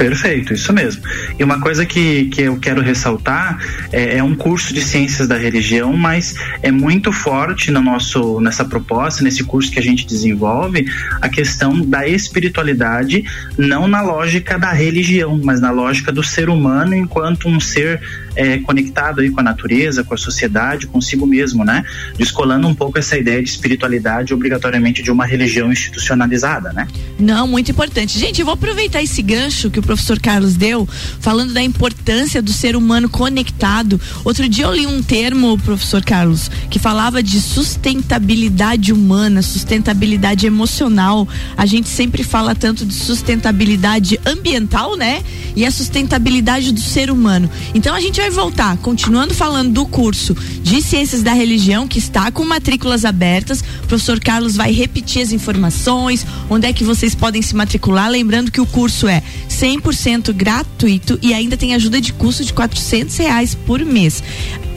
Perfeito, 0.01 0.55
isso 0.55 0.73
mesmo. 0.73 1.03
E 1.39 1.45
uma 1.45 1.61
coisa 1.61 1.85
que, 1.85 2.25
que 2.31 2.41
eu 2.41 2.59
quero 2.59 2.81
ressaltar 2.81 3.59
é, 3.93 4.17
é, 4.17 4.23
um 4.23 4.35
curso 4.35 4.73
de 4.73 4.81
ciências 4.81 5.29
da 5.29 5.37
religião, 5.37 5.93
mas 5.93 6.35
é 6.63 6.71
muito 6.71 7.13
forte 7.13 7.71
no 7.71 7.83
nosso, 7.83 8.41
nessa 8.41 8.65
proposta, 8.65 9.23
nesse 9.23 9.45
curso 9.45 9.71
que 9.71 9.79
a 9.79 9.83
gente 9.83 10.07
desenvolve, 10.07 10.87
a 11.21 11.29
questão 11.29 11.83
da 11.83 12.09
espiritualidade, 12.09 13.23
não 13.59 13.87
na 13.87 14.01
lógica 14.01 14.59
da 14.59 14.73
religião, 14.73 15.39
mas 15.45 15.61
na 15.61 15.71
lógica 15.71 16.11
do 16.11 16.23
ser 16.23 16.49
humano 16.49 16.95
enquanto 16.95 17.47
um 17.47 17.61
ser 17.61 18.01
é, 18.41 18.57
conectado 18.57 19.21
aí 19.21 19.31
com 19.31 19.41
a 19.41 19.43
natureza, 19.43 20.03
com 20.03 20.15
a 20.15 20.17
sociedade, 20.17 20.87
consigo 20.87 21.27
mesmo, 21.27 21.63
né? 21.63 21.85
Descolando 22.17 22.67
um 22.67 22.75
pouco 22.75 22.99
essa 22.99 23.19
ideia 23.19 23.43
de 23.43 23.51
espiritualidade 23.51 24.33
obrigatoriamente 24.33 25.03
de 25.03 25.11
uma 25.11 25.27
religião 25.27 25.71
institucionalizada, 25.71 26.73
né? 26.73 26.89
Não, 27.19 27.47
muito 27.47 27.71
importante. 27.71 28.19
Gente, 28.19 28.41
eu 28.41 28.47
vou 28.47 28.55
aproveitar 28.55 29.03
esse 29.03 29.21
gancho 29.21 29.71
que 29.71 29.79
o 29.79 29.83
professor 29.83 30.19
Carlos 30.19 30.57
deu, 30.57 30.89
falando 31.21 31.53
da 31.53 31.63
importância 31.63 32.41
do 32.41 32.51
ser 32.51 32.77
humano 32.77 33.11
conectado. 33.11 34.01
Outro 34.25 34.49
dia 34.49 34.65
eu 34.65 34.73
li 34.73 34.87
um 34.87 35.03
termo, 35.03 35.59
professor 35.59 36.03
Carlos, 36.03 36.51
que 36.71 36.79
falava 36.79 37.23
de 37.23 37.39
sustentabilidade 37.43 38.91
humana, 38.91 39.43
sustentabilidade 39.43 40.47
emocional. 40.47 41.29
A 41.59 41.67
gente 41.67 41.91
sempre 41.91 42.23
fala 42.23 42.55
tanto 42.55 42.87
de 42.87 42.95
sustentabilidade 42.95 44.19
ambiental, 44.25 44.97
né? 44.97 45.23
E 45.55 45.67
a 45.67 45.71
sustentabilidade 45.71 46.73
do 46.73 46.81
ser 46.81 47.11
humano. 47.11 47.51
Então 47.75 47.95
a 47.95 48.01
gente 48.01 48.19
vai 48.19 48.30
vai 48.31 48.45
voltar, 48.45 48.77
continuando 48.79 49.35
falando 49.35 49.73
do 49.73 49.85
curso 49.85 50.35
de 50.63 50.81
Ciências 50.81 51.23
da 51.23 51.33
Religião, 51.33 51.89
que 51.89 51.99
está 51.99 52.31
com 52.31 52.45
matrículas 52.45 53.05
abertas. 53.05 53.61
O 53.83 53.87
professor 53.89 54.21
Carlos 54.21 54.57
vai 54.57 54.73
repetir 54.73 55.23
as 55.23 55.33
informações, 55.33 56.25
onde 56.49 56.67
é 56.67 56.73
que 56.73 56.85
vocês 56.85 57.15
podem 57.15 57.43
se 57.43 57.57
matricular. 57.57 58.09
Lembrando 58.09 58.53
que 58.53 58.61
o 58.61 58.67
curso 58.67 59.09
é 59.09 59.23
100% 59.49 60.33
gratuito 60.33 61.19
e 61.21 61.35
ainda 61.35 61.57
tem 61.57 61.75
ajuda 61.75 62.01
de 62.01 62.13
custo 62.13 62.45
de 62.45 62.53
400 62.53 63.17
reais 63.17 63.55
por 63.55 63.85
mês. 63.85 64.23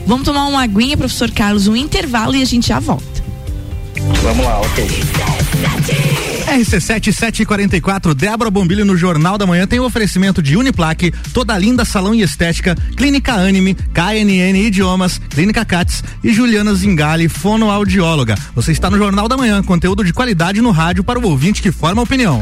Vamos 0.06 0.24
tomar 0.24 0.46
uma 0.46 0.62
aguinha, 0.62 0.96
professor 0.96 1.30
Carlos, 1.30 1.68
um 1.68 1.76
intervalo 1.76 2.34
e 2.34 2.42
a 2.42 2.46
gente 2.46 2.68
já 2.68 2.80
volta. 2.80 3.24
Vamos 4.22 4.44
lá, 4.44 4.60
ok. 4.60 6.23
RC7 6.46 7.12
744, 7.12 8.14
Débora 8.14 8.50
Bombilho 8.50 8.84
no 8.84 8.96
Jornal 8.96 9.38
da 9.38 9.46
Manhã 9.46 9.66
tem 9.66 9.80
o 9.80 9.84
oferecimento 9.84 10.42
de 10.42 10.56
Uniplaque, 10.56 11.12
toda 11.32 11.58
linda 11.58 11.84
salão 11.84 12.14
e 12.14 12.22
estética, 12.22 12.76
Clínica 12.96 13.32
Anime, 13.32 13.74
KNN 13.74 14.56
Idiomas, 14.58 15.20
Clínica 15.30 15.64
Cats 15.64 16.04
e 16.22 16.32
Juliana 16.32 16.74
Zingali, 16.74 17.28
fonoaudióloga. 17.28 18.34
Você 18.54 18.72
está 18.72 18.90
no 18.90 18.98
Jornal 18.98 19.28
da 19.28 19.36
Manhã, 19.36 19.62
conteúdo 19.62 20.04
de 20.04 20.12
qualidade 20.12 20.60
no 20.60 20.70
rádio 20.70 21.02
para 21.02 21.18
o 21.18 21.26
ouvinte 21.26 21.62
que 21.62 21.72
forma 21.72 22.02
opinião. 22.02 22.40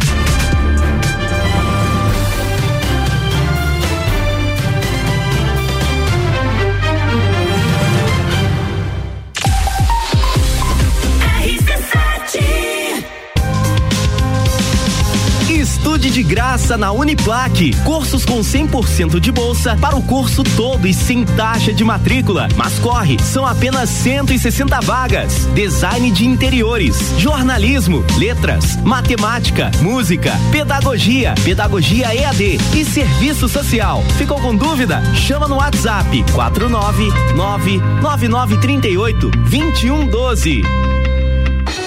De 16.12 16.22
graça 16.22 16.76
na 16.76 16.92
Uniplaque. 16.92 17.74
Cursos 17.84 18.26
com 18.26 18.40
100% 18.40 19.18
de 19.18 19.32
bolsa 19.32 19.76
para 19.80 19.96
o 19.96 20.02
curso 20.02 20.44
todo 20.44 20.86
e 20.86 20.92
sem 20.92 21.24
taxa 21.24 21.72
de 21.72 21.82
matrícula. 21.82 22.48
Mas 22.54 22.78
corre, 22.78 23.16
são 23.18 23.46
apenas 23.46 23.88
160 23.88 24.78
vagas. 24.82 25.48
Design 25.54 26.10
de 26.10 26.26
interiores, 26.26 27.14
jornalismo, 27.18 28.04
letras, 28.18 28.76
matemática, 28.82 29.70
música, 29.80 30.32
pedagogia, 30.50 31.34
pedagogia 31.42 32.14
EAD 32.14 32.58
e 32.74 32.84
serviço 32.84 33.48
social. 33.48 34.04
Ficou 34.18 34.38
com 34.38 34.54
dúvida? 34.54 35.02
Chama 35.14 35.48
no 35.48 35.56
WhatsApp 35.56 36.24
499 36.32 37.78
9938 38.02 39.30
2112. 39.30 40.62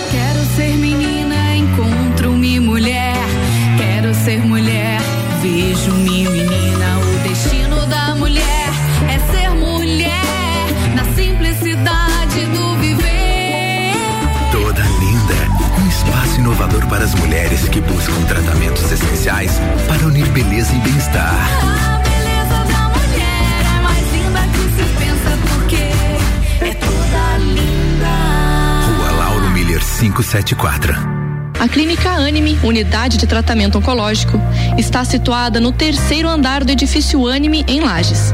Quero 0.10 0.46
ser 0.56 0.76
menina, 0.78 1.56
encontro-me 1.56 2.60
mulher. 2.60 3.15
Para 16.84 17.04
as 17.04 17.14
mulheres 17.16 17.70
que 17.70 17.80
buscam 17.82 18.22
tratamentos 18.28 18.92
essenciais 18.92 19.52
para 19.88 20.06
unir 20.06 20.28
beleza 20.30 20.74
e 20.74 20.80
bem-estar. 20.80 21.34
A 21.62 21.98
beleza 22.00 22.74
da 22.74 22.90
mulher 22.90 23.62
é 23.66 23.82
mais 23.82 24.12
linda 24.14 24.42
que 24.52 24.64
se 24.76 24.84
pensa, 24.98 25.38
porque 25.50 25.76
é 26.66 26.74
toda 26.74 27.38
linda. 27.38 28.08
Rua 28.98 29.12
Lauro 29.12 29.50
Miller 29.52 29.80
574. 29.80 31.16
A 31.60 31.68
Clínica 31.70 32.12
Anime, 32.12 32.60
unidade 32.64 33.18
de 33.18 33.26
tratamento 33.26 33.78
oncológico, 33.78 34.40
está 34.78 35.06
situada 35.06 35.60
no 35.60 35.72
terceiro 35.72 36.28
andar 36.28 36.64
do 36.64 36.72
edifício 36.72 37.28
Anime, 37.28 37.64
em 37.68 37.80
Lages. 37.80 38.34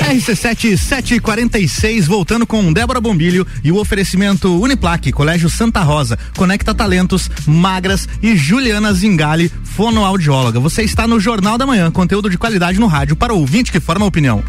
RC7 0.00 0.76
746, 0.76 2.06
voltando 2.06 2.46
com 2.46 2.72
Débora 2.72 3.00
Bombilho 3.00 3.46
e 3.62 3.70
o 3.70 3.76
oferecimento 3.76 4.60
Uniplaque, 4.60 5.12
Colégio 5.12 5.50
Santa 5.50 5.80
Rosa, 5.80 6.18
Conecta 6.36 6.74
Talentos, 6.74 7.30
Magras 7.46 8.08
e 8.22 8.36
Juliana 8.36 8.92
Zingali, 8.92 9.50
fonoaudióloga. 9.64 10.58
Você 10.60 10.82
está 10.82 11.06
no 11.06 11.20
Jornal 11.20 11.58
da 11.58 11.66
Manhã, 11.66 11.90
conteúdo 11.90 12.30
de 12.30 12.38
qualidade 12.38 12.80
no 12.80 12.86
rádio 12.86 13.16
para 13.16 13.34
o 13.34 13.38
ouvinte 13.38 13.70
que 13.70 13.80
forma 13.80 14.06
opinião. 14.06 14.42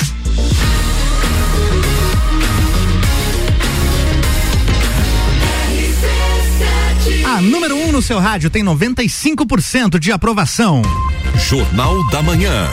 A 7.25 7.41
número 7.41 7.75
1 7.75 7.87
um 7.87 7.91
no 7.91 8.01
seu 8.01 8.19
rádio 8.19 8.49
tem 8.49 8.63
95% 8.63 9.97
de 9.97 10.11
aprovação. 10.11 10.81
Jornal 11.35 12.07
da 12.09 12.21
Manhã. 12.21 12.69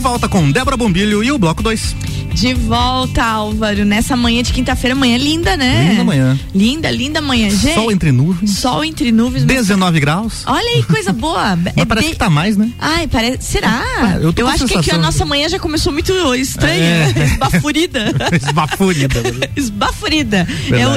Volta 0.00 0.28
com 0.28 0.50
Débora 0.50 0.78
Bombilho 0.78 1.22
e 1.22 1.30
o 1.30 1.38
Bloco 1.38 1.62
2. 1.62 2.19
De 2.34 2.54
volta, 2.54 3.22
Álvaro, 3.22 3.84
nessa 3.84 4.16
manhã 4.16 4.42
de 4.42 4.52
quinta-feira, 4.52 4.94
manhã 4.94 5.18
linda, 5.18 5.56
né? 5.56 5.88
Linda 5.90 6.04
manhã. 6.04 6.38
Linda, 6.54 6.90
linda 6.90 7.20
manhã, 7.20 7.50
gente. 7.50 7.74
Sol 7.74 7.92
entre 7.92 8.10
nuvens. 8.12 8.50
Sol 8.58 8.82
entre 8.84 9.12
nuvens. 9.12 9.44
mas- 9.44 9.56
19 9.56 10.00
graus. 10.00 10.42
Olha 10.46 10.76
aí, 10.76 10.82
coisa 10.82 11.12
boa. 11.12 11.56
Mas 11.76 11.84
parece 11.86 12.08
que 12.10 12.16
tá 12.16 12.30
mais, 12.30 12.56
né? 12.56 12.70
Ai, 12.78 13.06
parece. 13.08 13.42
Será? 13.42 13.82
Ah, 14.00 14.18
eu 14.22 14.32
tô 14.32 14.42
com 14.42 14.48
a 14.48 14.52
acho 14.54 14.64
que 14.66 14.72
aqui 14.72 14.78
a 14.78 14.82
sensação- 14.82 15.02
nossa 15.02 15.24
manhã 15.26 15.48
já 15.48 15.58
começou 15.58 15.92
muito 15.92 16.12
estranha, 16.34 16.74
É. 16.82 17.12
né? 17.12 17.24
esbafurida. 17.26 18.04
Esbafurida. 18.32 19.20
Esbafurida 19.56 20.46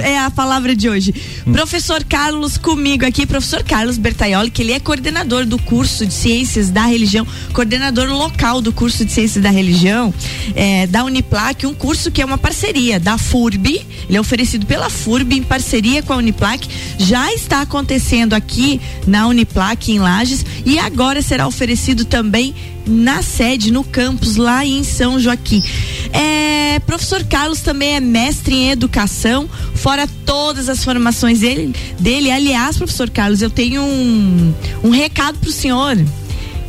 é, 0.04 0.12
é 0.12 0.20
a 0.20 0.32
palavra 0.32 0.76
de 0.76 0.88
hoje. 0.90 1.14
Professor 1.52 2.04
Carlos 2.06 2.58
comigo 2.58 3.06
aqui, 3.06 3.26
professor 3.26 3.64
Carlos 3.64 3.98
Bertaioli, 3.98 4.50
que 4.50 4.62
ele 4.62 4.72
é 4.72 4.80
coordenador 4.80 5.46
do 5.46 5.58
curso 5.60 6.06
de 6.06 6.14
Ciências 6.14 6.70
da 6.70 6.86
Religião, 6.86 7.26
coordenador 7.54 8.08
local 8.10 8.62
do 8.62 8.72
curso 8.72 9.04
de 9.04 9.12
Ciências 9.12 9.44
da 9.44 9.50
Religião, 9.50 10.14
é, 10.56 10.88
da 10.88 11.04
Uniplac, 11.24 11.66
um 11.66 11.74
curso 11.74 12.12
que 12.12 12.22
é 12.22 12.26
uma 12.26 12.38
parceria 12.38 13.00
da 13.00 13.18
FURB, 13.18 13.82
ele 14.08 14.18
é 14.18 14.20
oferecido 14.20 14.66
pela 14.66 14.90
FURB 14.90 15.38
em 15.38 15.44
parceria 15.44 16.04
com 16.04 16.14
a 16.14 16.18
Uniplac, 16.18 16.68
já 17.00 17.34
está 17.34 17.62
acontecendo 17.62 18.34
aqui 18.34 18.80
na 19.08 19.28
Uniplac 19.28 19.92
em 19.92 20.00
Lages 20.00 20.46
e 20.66 20.78
agora 20.78 21.22
será 21.22 21.48
oferecido 21.48 22.06
também 22.06 22.54
na 22.86 23.24
sede, 23.24 23.72
no 23.72 23.84
campus, 23.84 24.36
lá 24.36 24.66
em 24.66 24.84
São 24.84 25.18
Joaquim. 25.18 25.64
É, 26.12 26.80
professor 26.86 27.24
Carlos 27.24 27.62
também 27.62 27.96
é 27.96 28.00
mestre 28.00 28.54
em 28.54 28.70
educação, 28.70 29.50
fora 29.74 30.08
todas 30.26 30.68
as 30.68 30.84
formações 30.84 31.40
dele. 31.40 31.74
dele. 31.98 32.30
Aliás, 32.30 32.78
professor 32.78 33.10
Carlos, 33.10 33.42
eu 33.42 33.50
tenho 33.50 33.82
um, 33.82 34.54
um 34.84 34.90
recado 34.90 35.40
para 35.40 35.50
o 35.50 35.54
senhor 35.54 35.98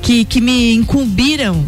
que, 0.00 0.24
que 0.24 0.40
me 0.40 0.74
incumbiram. 0.74 1.64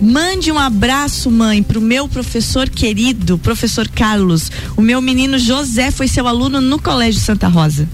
Mande 0.00 0.52
um 0.52 0.58
abraço, 0.58 1.30
mãe, 1.30 1.62
pro 1.62 1.80
meu 1.80 2.08
professor 2.08 2.68
querido, 2.68 3.36
professor 3.38 3.88
Carlos. 3.88 4.50
O 4.76 4.82
meu 4.82 5.02
menino 5.02 5.38
José 5.38 5.90
foi 5.90 6.06
seu 6.06 6.28
aluno 6.28 6.60
no 6.60 6.80
Colégio 6.80 7.20
Santa 7.20 7.48
Rosa. 7.48 7.88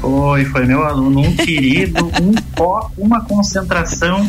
Foi, 0.00 0.44
foi 0.44 0.66
meu 0.66 0.84
aluno, 0.84 1.20
um 1.20 1.34
querido, 1.34 2.04
um 2.22 2.34
foco, 2.56 2.92
uma 2.98 3.22
concentração. 3.22 4.28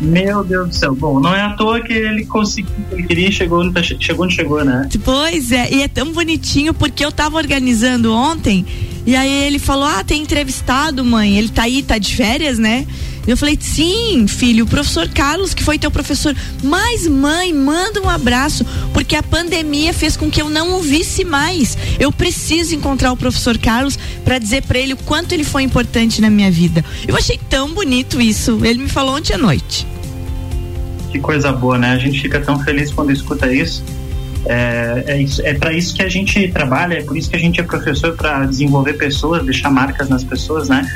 Meu 0.00 0.44
Deus 0.44 0.68
do 0.68 0.74
céu. 0.74 0.94
Bom, 0.94 1.18
não 1.20 1.34
é 1.34 1.42
à 1.42 1.50
toa 1.54 1.80
que 1.80 1.92
ele 1.92 2.24
conseguiu, 2.24 2.70
ele 2.92 3.02
queria 3.02 3.28
e 3.28 3.32
chegou, 3.32 3.70
tá- 3.72 3.82
chegou 3.82 4.24
onde 4.24 4.36
chegou, 4.36 4.64
né? 4.64 4.88
Pois 5.04 5.50
é, 5.50 5.70
e 5.72 5.82
é 5.82 5.88
tão 5.88 6.12
bonitinho 6.12 6.72
porque 6.72 7.04
eu 7.04 7.10
tava 7.10 7.36
organizando 7.36 8.14
ontem 8.14 8.64
e 9.04 9.16
aí 9.16 9.28
ele 9.46 9.58
falou: 9.58 9.84
Ah, 9.84 10.04
tem 10.04 10.22
entrevistado, 10.22 11.04
mãe. 11.04 11.36
Ele 11.36 11.48
tá 11.48 11.64
aí, 11.64 11.82
tá 11.82 11.98
de 11.98 12.14
férias, 12.14 12.58
né? 12.58 12.86
Eu 13.26 13.36
falei, 13.36 13.56
sim, 13.60 14.26
filho, 14.26 14.64
o 14.64 14.68
professor 14.68 15.08
Carlos, 15.08 15.54
que 15.54 15.62
foi 15.62 15.78
teu 15.78 15.90
professor. 15.90 16.34
Mas, 16.62 17.06
mãe, 17.06 17.52
manda 17.52 18.00
um 18.00 18.08
abraço, 18.08 18.64
porque 18.92 19.14
a 19.14 19.22
pandemia 19.22 19.92
fez 19.92 20.16
com 20.16 20.30
que 20.30 20.40
eu 20.40 20.48
não 20.48 20.78
o 20.78 20.82
visse 20.82 21.24
mais. 21.24 21.76
Eu 21.98 22.10
preciso 22.10 22.74
encontrar 22.74 23.12
o 23.12 23.16
professor 23.16 23.58
Carlos 23.58 23.98
para 24.24 24.38
dizer 24.38 24.62
para 24.62 24.78
ele 24.78 24.94
o 24.94 24.96
quanto 24.96 25.32
ele 25.32 25.44
foi 25.44 25.62
importante 25.62 26.20
na 26.20 26.30
minha 26.30 26.50
vida. 26.50 26.84
Eu 27.06 27.16
achei 27.16 27.38
tão 27.48 27.72
bonito 27.72 28.20
isso. 28.20 28.64
Ele 28.64 28.80
me 28.80 28.88
falou 28.88 29.16
ontem 29.16 29.34
à 29.34 29.38
noite. 29.38 29.86
Que 31.10 31.18
coisa 31.18 31.52
boa, 31.52 31.76
né? 31.76 31.90
A 31.90 31.98
gente 31.98 32.20
fica 32.20 32.40
tão 32.40 32.58
feliz 32.60 32.92
quando 32.92 33.10
escuta 33.10 33.52
isso. 33.52 33.82
É, 34.46 35.04
é, 35.06 35.50
é 35.50 35.54
para 35.54 35.72
isso 35.72 35.94
que 35.94 36.02
a 36.02 36.08
gente 36.08 36.48
trabalha, 36.48 36.94
é 36.94 37.02
por 37.02 37.16
isso 37.16 37.28
que 37.28 37.36
a 37.36 37.38
gente 37.38 37.60
é 37.60 37.62
professor 37.62 38.16
para 38.16 38.46
desenvolver 38.46 38.94
pessoas, 38.94 39.44
deixar 39.44 39.70
marcas 39.70 40.08
nas 40.08 40.24
pessoas, 40.24 40.68
né? 40.68 40.88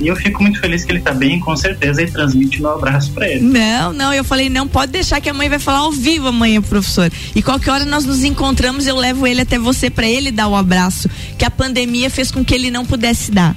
E 0.00 0.08
eu 0.08 0.16
fico 0.16 0.42
muito 0.42 0.58
feliz 0.58 0.82
que 0.82 0.92
ele 0.92 1.00
tá 1.00 1.12
bem, 1.12 1.38
com 1.38 1.54
certeza, 1.54 2.02
e 2.02 2.10
transmite 2.10 2.60
meu 2.60 2.70
abraço 2.70 3.12
para 3.12 3.28
ele. 3.28 3.40
Não, 3.44 3.92
não, 3.92 4.14
eu 4.14 4.24
falei, 4.24 4.48
não 4.48 4.66
pode 4.66 4.92
deixar 4.92 5.20
que 5.20 5.28
a 5.28 5.34
mãe 5.34 5.48
vai 5.48 5.58
falar 5.58 5.80
ao 5.80 5.92
vivo 5.92 6.28
amanhã, 6.28 6.62
professor. 6.62 7.12
E 7.34 7.42
qualquer 7.42 7.70
hora 7.70 7.84
nós 7.84 8.06
nos 8.06 8.24
encontramos, 8.24 8.86
eu 8.86 8.96
levo 8.96 9.26
ele 9.26 9.42
até 9.42 9.58
você 9.58 9.90
para 9.90 10.08
ele 10.08 10.30
dar 10.30 10.48
o 10.48 10.56
abraço 10.56 11.08
que 11.36 11.44
a 11.44 11.50
pandemia 11.50 12.08
fez 12.08 12.30
com 12.30 12.42
que 12.42 12.54
ele 12.54 12.70
não 12.70 12.86
pudesse 12.86 13.30
dar. 13.30 13.54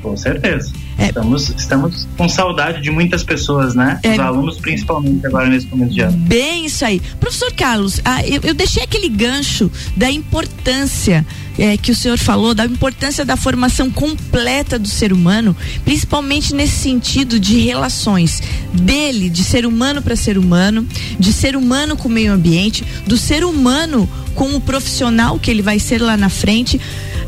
Com 0.00 0.16
certeza. 0.16 0.72
É. 0.98 1.06
Estamos, 1.06 1.48
estamos 1.50 2.08
com 2.16 2.28
saudade 2.28 2.80
de 2.80 2.90
muitas 2.90 3.22
pessoas, 3.24 3.74
né? 3.74 3.98
É. 4.02 4.12
Os 4.12 4.18
alunos, 4.20 4.58
principalmente, 4.58 5.26
agora 5.26 5.48
nesse 5.48 5.66
começo 5.66 5.92
de 5.92 6.00
ano. 6.00 6.16
Bem 6.16 6.66
isso 6.66 6.84
aí. 6.84 7.00
Professor 7.18 7.52
Carlos, 7.52 8.00
ah, 8.04 8.26
eu, 8.26 8.40
eu 8.42 8.54
deixei 8.54 8.82
aquele 8.82 9.08
gancho 9.08 9.70
da 9.96 10.10
importância 10.10 11.24
é, 11.58 11.76
que 11.76 11.90
o 11.90 11.94
senhor 11.94 12.18
falou, 12.18 12.54
da 12.54 12.64
importância 12.64 13.24
da 13.24 13.36
formação 13.36 13.90
completa 13.90 14.78
do 14.78 14.88
ser 14.88 15.12
humano, 15.12 15.56
principalmente 15.84 16.54
nesse 16.54 16.76
sentido 16.76 17.38
de 17.38 17.58
relações 17.58 18.42
dele, 18.72 19.28
de 19.28 19.44
ser 19.44 19.66
humano 19.66 20.00
para 20.00 20.16
ser 20.16 20.38
humano, 20.38 20.86
de 21.18 21.32
ser 21.32 21.56
humano 21.56 21.96
com 21.96 22.08
o 22.08 22.12
meio 22.12 22.32
ambiente, 22.32 22.84
do 23.06 23.16
ser 23.16 23.44
humano 23.44 24.08
com 24.34 24.54
o 24.54 24.60
profissional 24.60 25.38
que 25.38 25.50
ele 25.50 25.62
vai 25.62 25.78
ser 25.78 26.00
lá 26.00 26.16
na 26.16 26.28
frente. 26.28 26.80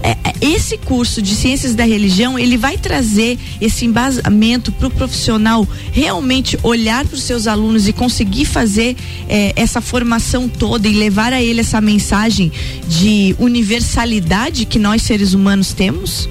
É, 0.03 0.11
é, 0.11 0.35
esse 0.41 0.77
curso 0.77 1.23
de 1.23 1.35
ciências 1.35 1.75
da 1.75 1.85
religião 1.85 2.39
ele 2.39 2.57
vai 2.57 2.77
trazer 2.77 3.39
esse 3.61 3.85
embasamento 3.85 4.71
para 4.73 4.89
o 4.89 4.91
profissional 4.91 5.67
realmente 5.93 6.59
olhar 6.63 7.07
para 7.07 7.15
os 7.15 7.23
seus 7.23 7.47
alunos 7.47 7.89
e 7.89 7.93
conseguir 7.93 8.45
fazer 8.45 8.97
é, 9.29 9.53
essa 9.57 9.81
formação 9.81 10.49
toda 10.49 10.89
e 10.89 10.93
levar 10.93 11.33
a 11.33 11.43
ele 11.43 11.61
essa 11.61 11.81
mensagem 11.81 12.53
de 12.89 13.35
universalidade 13.39 14.65
que 14.65 14.79
nós 14.79 15.03
seres 15.03 15.33
humanos 15.33 15.73
temos? 15.73 16.29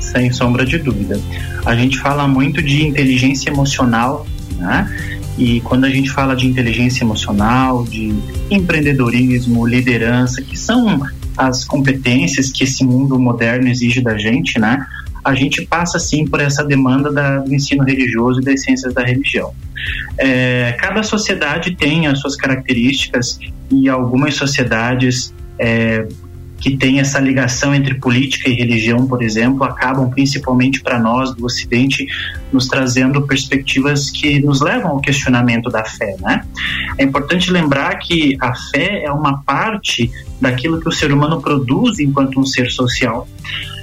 Sem 0.00 0.32
sombra 0.32 0.64
de 0.64 0.78
dúvida. 0.78 1.20
A 1.64 1.74
gente 1.76 1.98
fala 1.98 2.26
muito 2.26 2.62
de 2.62 2.86
inteligência 2.86 3.50
emocional, 3.50 4.26
né? 4.56 4.88
E 5.38 5.60
quando 5.60 5.84
a 5.84 5.90
gente 5.90 6.10
fala 6.10 6.34
de 6.34 6.46
inteligência 6.46 7.02
emocional, 7.04 7.84
de 7.84 8.14
empreendedorismo, 8.50 9.66
liderança, 9.66 10.42
que 10.42 10.58
são 10.58 11.00
as 11.40 11.64
competências 11.64 12.52
que 12.52 12.64
esse 12.64 12.84
mundo 12.84 13.18
moderno 13.18 13.66
exige 13.66 14.02
da 14.02 14.18
gente, 14.18 14.60
né? 14.60 14.86
A 15.24 15.34
gente 15.34 15.64
passa 15.64 15.98
sim 15.98 16.26
por 16.26 16.38
essa 16.38 16.62
demanda 16.62 17.10
da, 17.10 17.38
do 17.38 17.54
ensino 17.54 17.82
religioso 17.82 18.40
e 18.40 18.44
das 18.44 18.62
ciências 18.62 18.92
da 18.92 19.02
religião. 19.02 19.54
É, 20.18 20.76
cada 20.78 21.02
sociedade 21.02 21.74
tem 21.74 22.06
as 22.06 22.20
suas 22.20 22.36
características 22.36 23.38
e 23.70 23.88
algumas 23.88 24.34
sociedades 24.34 25.34
é, 25.58 26.06
que 26.60 26.76
têm 26.76 27.00
essa 27.00 27.18
ligação 27.18 27.74
entre 27.74 27.94
política 27.94 28.48
e 28.48 28.54
religião, 28.54 29.06
por 29.06 29.22
exemplo, 29.22 29.64
acabam 29.64 30.10
principalmente 30.10 30.82
para 30.82 30.98
nós 30.98 31.34
do 31.34 31.46
Ocidente 31.46 32.06
nos 32.52 32.68
trazendo 32.68 33.26
perspectivas 33.26 34.10
que 34.10 34.40
nos 34.40 34.60
levam 34.60 34.90
ao 34.90 35.00
questionamento 35.00 35.70
da 35.70 35.84
fé, 35.84 36.16
né? 36.20 36.44
É 36.98 37.04
importante 37.04 37.50
lembrar 37.50 37.98
que 37.98 38.36
a 38.40 38.54
fé 38.54 39.02
é 39.04 39.10
uma 39.10 39.42
parte 39.42 40.10
daquilo 40.40 40.80
que 40.80 40.88
o 40.88 40.92
ser 40.92 41.12
humano 41.12 41.40
produz 41.40 41.98
enquanto 41.98 42.38
um 42.38 42.44
ser 42.44 42.70
social. 42.70 43.26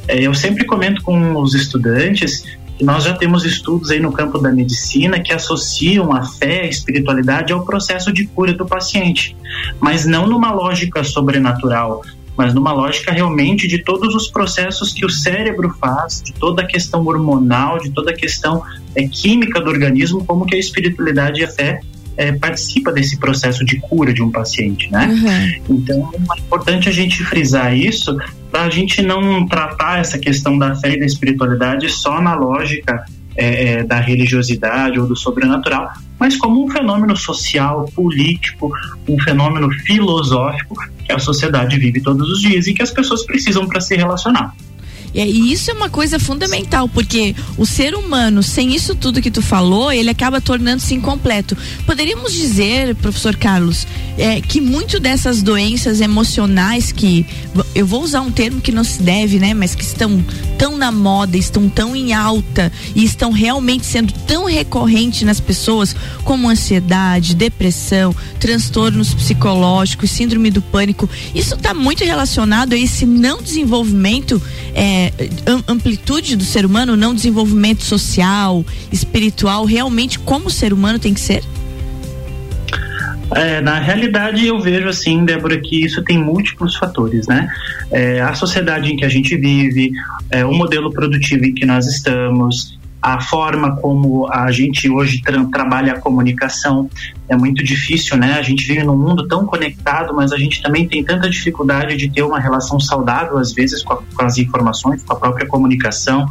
É, 0.07 0.21
eu 0.21 0.33
sempre 0.33 0.63
comento 0.63 1.01
com 1.01 1.35
os 1.41 1.53
estudantes 1.53 2.43
que 2.77 2.83
nós 2.83 3.03
já 3.03 3.13
temos 3.15 3.43
estudos 3.43 3.89
aí 3.89 3.99
no 3.99 4.11
campo 4.11 4.37
da 4.37 4.51
medicina 4.51 5.19
que 5.19 5.33
associam 5.33 6.13
a 6.13 6.23
fé, 6.23 6.61
a 6.61 6.67
espiritualidade 6.67 7.51
ao 7.51 7.65
processo 7.65 8.13
de 8.13 8.27
cura 8.27 8.53
do 8.53 8.67
paciente, 8.67 9.35
mas 9.79 10.05
não 10.05 10.27
numa 10.27 10.51
lógica 10.51 11.03
sobrenatural, 11.03 12.03
mas 12.37 12.53
numa 12.53 12.71
lógica 12.71 13.11
realmente 13.11 13.67
de 13.67 13.79
todos 13.79 14.13
os 14.13 14.27
processos 14.29 14.93
que 14.93 15.05
o 15.05 15.09
cérebro 15.09 15.75
faz, 15.79 16.21
de 16.21 16.33
toda 16.33 16.61
a 16.61 16.65
questão 16.65 17.05
hormonal, 17.05 17.79
de 17.79 17.89
toda 17.89 18.11
a 18.11 18.15
questão 18.15 18.63
é, 18.95 19.07
química 19.07 19.59
do 19.59 19.69
organismo, 19.69 20.23
como 20.23 20.45
que 20.45 20.55
a 20.55 20.59
espiritualidade 20.59 21.41
e 21.41 21.43
a 21.43 21.47
fé 21.47 21.81
é, 22.15 22.31
participa 22.31 22.91
desse 22.91 23.17
processo 23.17 23.63
de 23.63 23.79
cura 23.79 24.13
de 24.13 24.21
um 24.21 24.31
paciente, 24.31 24.91
né? 24.91 25.07
Então 25.69 26.11
é 26.13 26.39
importante 26.39 26.89
a 26.89 26.91
gente 26.91 27.23
frisar 27.23 27.75
isso 27.75 28.17
para 28.51 28.63
a 28.63 28.69
gente 28.69 29.01
não 29.01 29.45
tratar 29.47 29.99
essa 29.99 30.17
questão 30.17 30.57
da 30.57 30.75
fé 30.75 30.93
e 30.93 30.99
da 30.99 31.05
espiritualidade 31.05 31.89
só 31.89 32.21
na 32.21 32.33
lógica 32.33 33.05
é, 33.37 33.73
é, 33.73 33.83
da 33.83 33.99
religiosidade 33.99 34.99
ou 34.99 35.07
do 35.07 35.15
sobrenatural, 35.15 35.87
mas 36.19 36.35
como 36.35 36.65
um 36.65 36.69
fenômeno 36.69 37.15
social, 37.15 37.85
político, 37.95 38.71
um 39.07 39.19
fenômeno 39.19 39.69
filosófico 39.85 40.75
que 41.05 41.13
a 41.13 41.19
sociedade 41.19 41.77
vive 41.77 42.01
todos 42.01 42.29
os 42.29 42.41
dias 42.41 42.67
e 42.67 42.73
que 42.73 42.81
as 42.81 42.91
pessoas 42.91 43.25
precisam 43.25 43.67
para 43.67 43.79
se 43.79 43.95
relacionar. 43.95 44.53
E 45.13 45.21
é- 45.21 45.27
e 45.27 45.51
isso 45.51 45.71
é 45.71 45.73
uma 45.73 45.89
coisa 45.89 46.19
fundamental, 46.19 46.89
porque 46.89 47.35
o 47.57 47.65
ser 47.65 47.95
humano, 47.95 48.43
sem 48.43 48.75
isso 48.75 48.93
tudo 48.93 49.21
que 49.21 49.31
tu 49.31 49.41
falou, 49.41 49.91
ele 49.91 50.09
acaba 50.09 50.41
tornando-se 50.41 50.93
incompleto. 50.93 51.57
Poderíamos 51.85 52.33
dizer, 52.33 52.93
professor 52.95 53.35
Carlos, 53.35 53.87
é, 54.17 54.41
que 54.41 54.59
muito 54.59 54.99
dessas 54.99 55.41
doenças 55.41 56.01
emocionais 56.01 56.91
que 56.91 57.25
eu 57.77 57.85
vou 57.85 58.01
usar 58.03 58.21
um 58.21 58.31
termo 58.31 58.59
que 58.59 58.71
não 58.71 58.83
se 58.83 59.03
deve, 59.03 59.37
né, 59.37 59.53
mas 59.53 59.75
que 59.75 59.83
estão 59.83 60.23
tão 60.57 60.75
na 60.75 60.91
moda, 60.91 61.37
estão 61.37 61.69
tão 61.69 61.95
em 61.95 62.11
alta 62.11 62.71
e 62.95 63.03
estão 63.05 63.31
realmente 63.31 63.85
sendo 63.85 64.11
tão 64.25 64.45
recorrentes 64.45 65.21
nas 65.21 65.39
pessoas, 65.39 65.95
como 66.23 66.49
ansiedade, 66.49 67.35
depressão, 67.35 68.15
transtornos 68.39 69.13
psicológicos, 69.13 70.09
síndrome 70.09 70.49
do 70.49 70.59
pânico, 70.61 71.07
isso 71.35 71.53
está 71.53 71.71
muito 71.71 72.03
relacionado 72.03 72.73
a 72.73 72.77
esse 72.77 73.05
não 73.05 73.43
desenvolvimento, 73.43 74.41
é, 74.73 75.13
am- 75.45 75.63
amplitude 75.67 76.35
do 76.35 76.43
ser 76.43 76.65
humano, 76.65 76.97
não 76.97 77.13
desenvolvimento 77.13 77.83
social, 77.83 78.65
espiritual, 78.91 79.65
realmente 79.65 80.17
como 80.17 80.47
o 80.47 80.51
ser 80.51 80.73
humano 80.73 80.97
tem 80.97 81.13
que 81.13 81.21
ser? 81.21 81.43
É, 83.35 83.59
na 83.61 83.77
realidade, 83.79 84.45
eu 84.47 84.59
vejo 84.59 84.87
assim, 84.87 85.25
Débora, 85.25 85.59
que 85.59 85.83
isso 85.83 86.01
tem 86.03 86.17
múltiplos 86.17 86.75
fatores, 86.75 87.27
né? 87.27 87.49
É, 87.91 88.21
a 88.21 88.33
sociedade 88.33 88.91
em 88.91 88.95
que 88.95 89.03
a 89.03 89.09
gente 89.09 89.35
vive, 89.35 89.91
é, 90.31 90.45
o 90.45 90.53
modelo 90.53 90.91
produtivo 90.91 91.43
em 91.45 91.53
que 91.53 91.65
nós 91.65 91.85
estamos, 91.87 92.79
a 93.01 93.19
forma 93.21 93.75
como 93.75 94.27
a 94.31 94.49
gente 94.51 94.89
hoje 94.89 95.21
tra- 95.21 95.43
trabalha 95.51 95.93
a 95.93 95.99
comunicação 95.99 96.89
é 97.27 97.35
muito 97.35 97.63
difícil, 97.63 98.17
né? 98.17 98.35
A 98.39 98.41
gente 98.41 98.65
vive 98.65 98.83
num 98.83 98.97
mundo 98.97 99.27
tão 99.27 99.45
conectado, 99.45 100.13
mas 100.15 100.31
a 100.31 100.37
gente 100.37 100.61
também 100.61 100.87
tem 100.87 101.03
tanta 101.03 101.29
dificuldade 101.29 101.97
de 101.97 102.09
ter 102.09 102.23
uma 102.23 102.39
relação 102.39 102.79
saudável, 102.79 103.37
às 103.37 103.51
vezes, 103.53 103.83
com, 103.83 103.93
a- 103.93 103.99
com 104.15 104.25
as 104.25 104.37
informações, 104.37 105.03
com 105.03 105.13
a 105.13 105.15
própria 105.17 105.45
comunicação. 105.45 106.25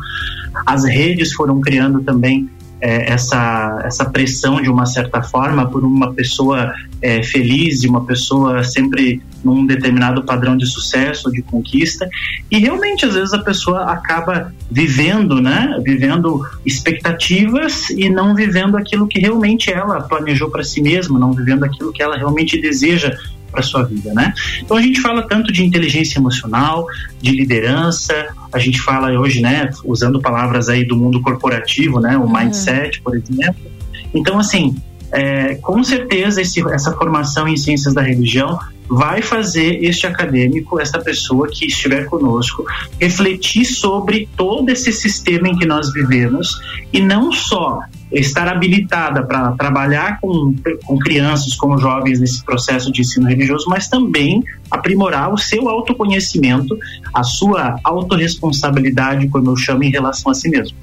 As 0.64 0.84
redes 0.86 1.34
foram 1.34 1.60
criando 1.60 2.00
também 2.02 2.48
é, 2.86 3.10
essa, 3.10 3.82
essa 3.84 4.04
pressão 4.04 4.62
de 4.62 4.70
uma 4.70 4.86
certa 4.86 5.20
forma 5.20 5.68
por 5.68 5.84
uma 5.84 6.14
pessoa 6.14 6.72
é, 7.02 7.20
feliz, 7.20 7.80
de 7.80 7.88
uma 7.88 8.04
pessoa 8.04 8.62
sempre 8.62 9.20
num 9.42 9.66
determinado 9.66 10.22
padrão 10.22 10.56
de 10.56 10.66
sucesso, 10.66 11.30
de 11.32 11.42
conquista, 11.42 12.08
e 12.48 12.58
realmente 12.58 13.04
às 13.04 13.14
vezes 13.14 13.34
a 13.34 13.40
pessoa 13.40 13.90
acaba 13.90 14.52
vivendo, 14.70 15.40
né, 15.40 15.80
vivendo 15.84 16.40
expectativas 16.64 17.90
e 17.90 18.08
não 18.08 18.36
vivendo 18.36 18.76
aquilo 18.76 19.08
que 19.08 19.18
realmente 19.18 19.72
ela 19.72 20.00
planejou 20.02 20.48
para 20.48 20.62
si 20.62 20.80
mesma, 20.80 21.18
não 21.18 21.32
vivendo 21.32 21.64
aquilo 21.64 21.92
que 21.92 22.02
ela 22.02 22.16
realmente 22.16 22.60
deseja 22.60 23.16
para 23.56 23.62
sua 23.62 23.82
vida, 23.84 24.12
né? 24.12 24.34
Então 24.60 24.76
a 24.76 24.82
gente 24.82 25.00
fala 25.00 25.22
tanto 25.22 25.50
de 25.50 25.64
inteligência 25.64 26.18
emocional, 26.18 26.86
de 27.22 27.30
liderança, 27.30 28.28
a 28.52 28.58
gente 28.58 28.80
fala 28.82 29.18
hoje, 29.18 29.40
né, 29.40 29.70
usando 29.82 30.20
palavras 30.20 30.68
aí 30.68 30.84
do 30.84 30.94
mundo 30.94 31.22
corporativo, 31.22 31.98
né, 31.98 32.18
o 32.18 32.30
mindset, 32.30 33.00
por 33.00 33.16
exemplo. 33.16 33.70
Então 34.14 34.38
assim, 34.38 34.76
é, 35.10 35.54
com 35.54 35.82
certeza 35.82 36.42
esse, 36.42 36.60
essa 36.68 36.92
formação 36.92 37.48
em 37.48 37.56
ciências 37.56 37.94
da 37.94 38.02
religião 38.02 38.58
vai 38.88 39.22
fazer 39.22 39.84
este 39.84 40.06
acadêmico, 40.06 40.80
essa 40.80 40.98
pessoa 40.98 41.48
que 41.48 41.66
estiver 41.66 42.06
conosco, 42.06 42.64
refletir 43.00 43.64
sobre 43.64 44.28
todo 44.36 44.68
esse 44.68 44.92
sistema 44.92 45.48
em 45.48 45.56
que 45.56 45.66
nós 45.66 45.92
vivemos 45.92 46.60
e 46.92 47.00
não 47.00 47.32
só 47.32 47.80
estar 48.12 48.48
habilitada 48.48 49.24
para 49.24 49.52
trabalhar 49.52 50.20
com, 50.20 50.54
com 50.84 50.98
crianças, 50.98 51.54
com 51.56 51.76
jovens 51.76 52.20
nesse 52.20 52.44
processo 52.44 52.92
de 52.92 53.00
ensino 53.00 53.28
religioso, 53.28 53.66
mas 53.68 53.88
também 53.88 54.42
aprimorar 54.70 55.32
o 55.32 55.36
seu 55.36 55.68
autoconhecimento, 55.68 56.78
a 57.12 57.22
sua 57.24 57.78
autorresponsabilidade, 57.82 59.28
como 59.28 59.50
eu 59.50 59.56
chamo, 59.56 59.82
em 59.82 59.90
relação 59.90 60.30
a 60.30 60.34
si 60.34 60.48
mesmo. 60.48 60.76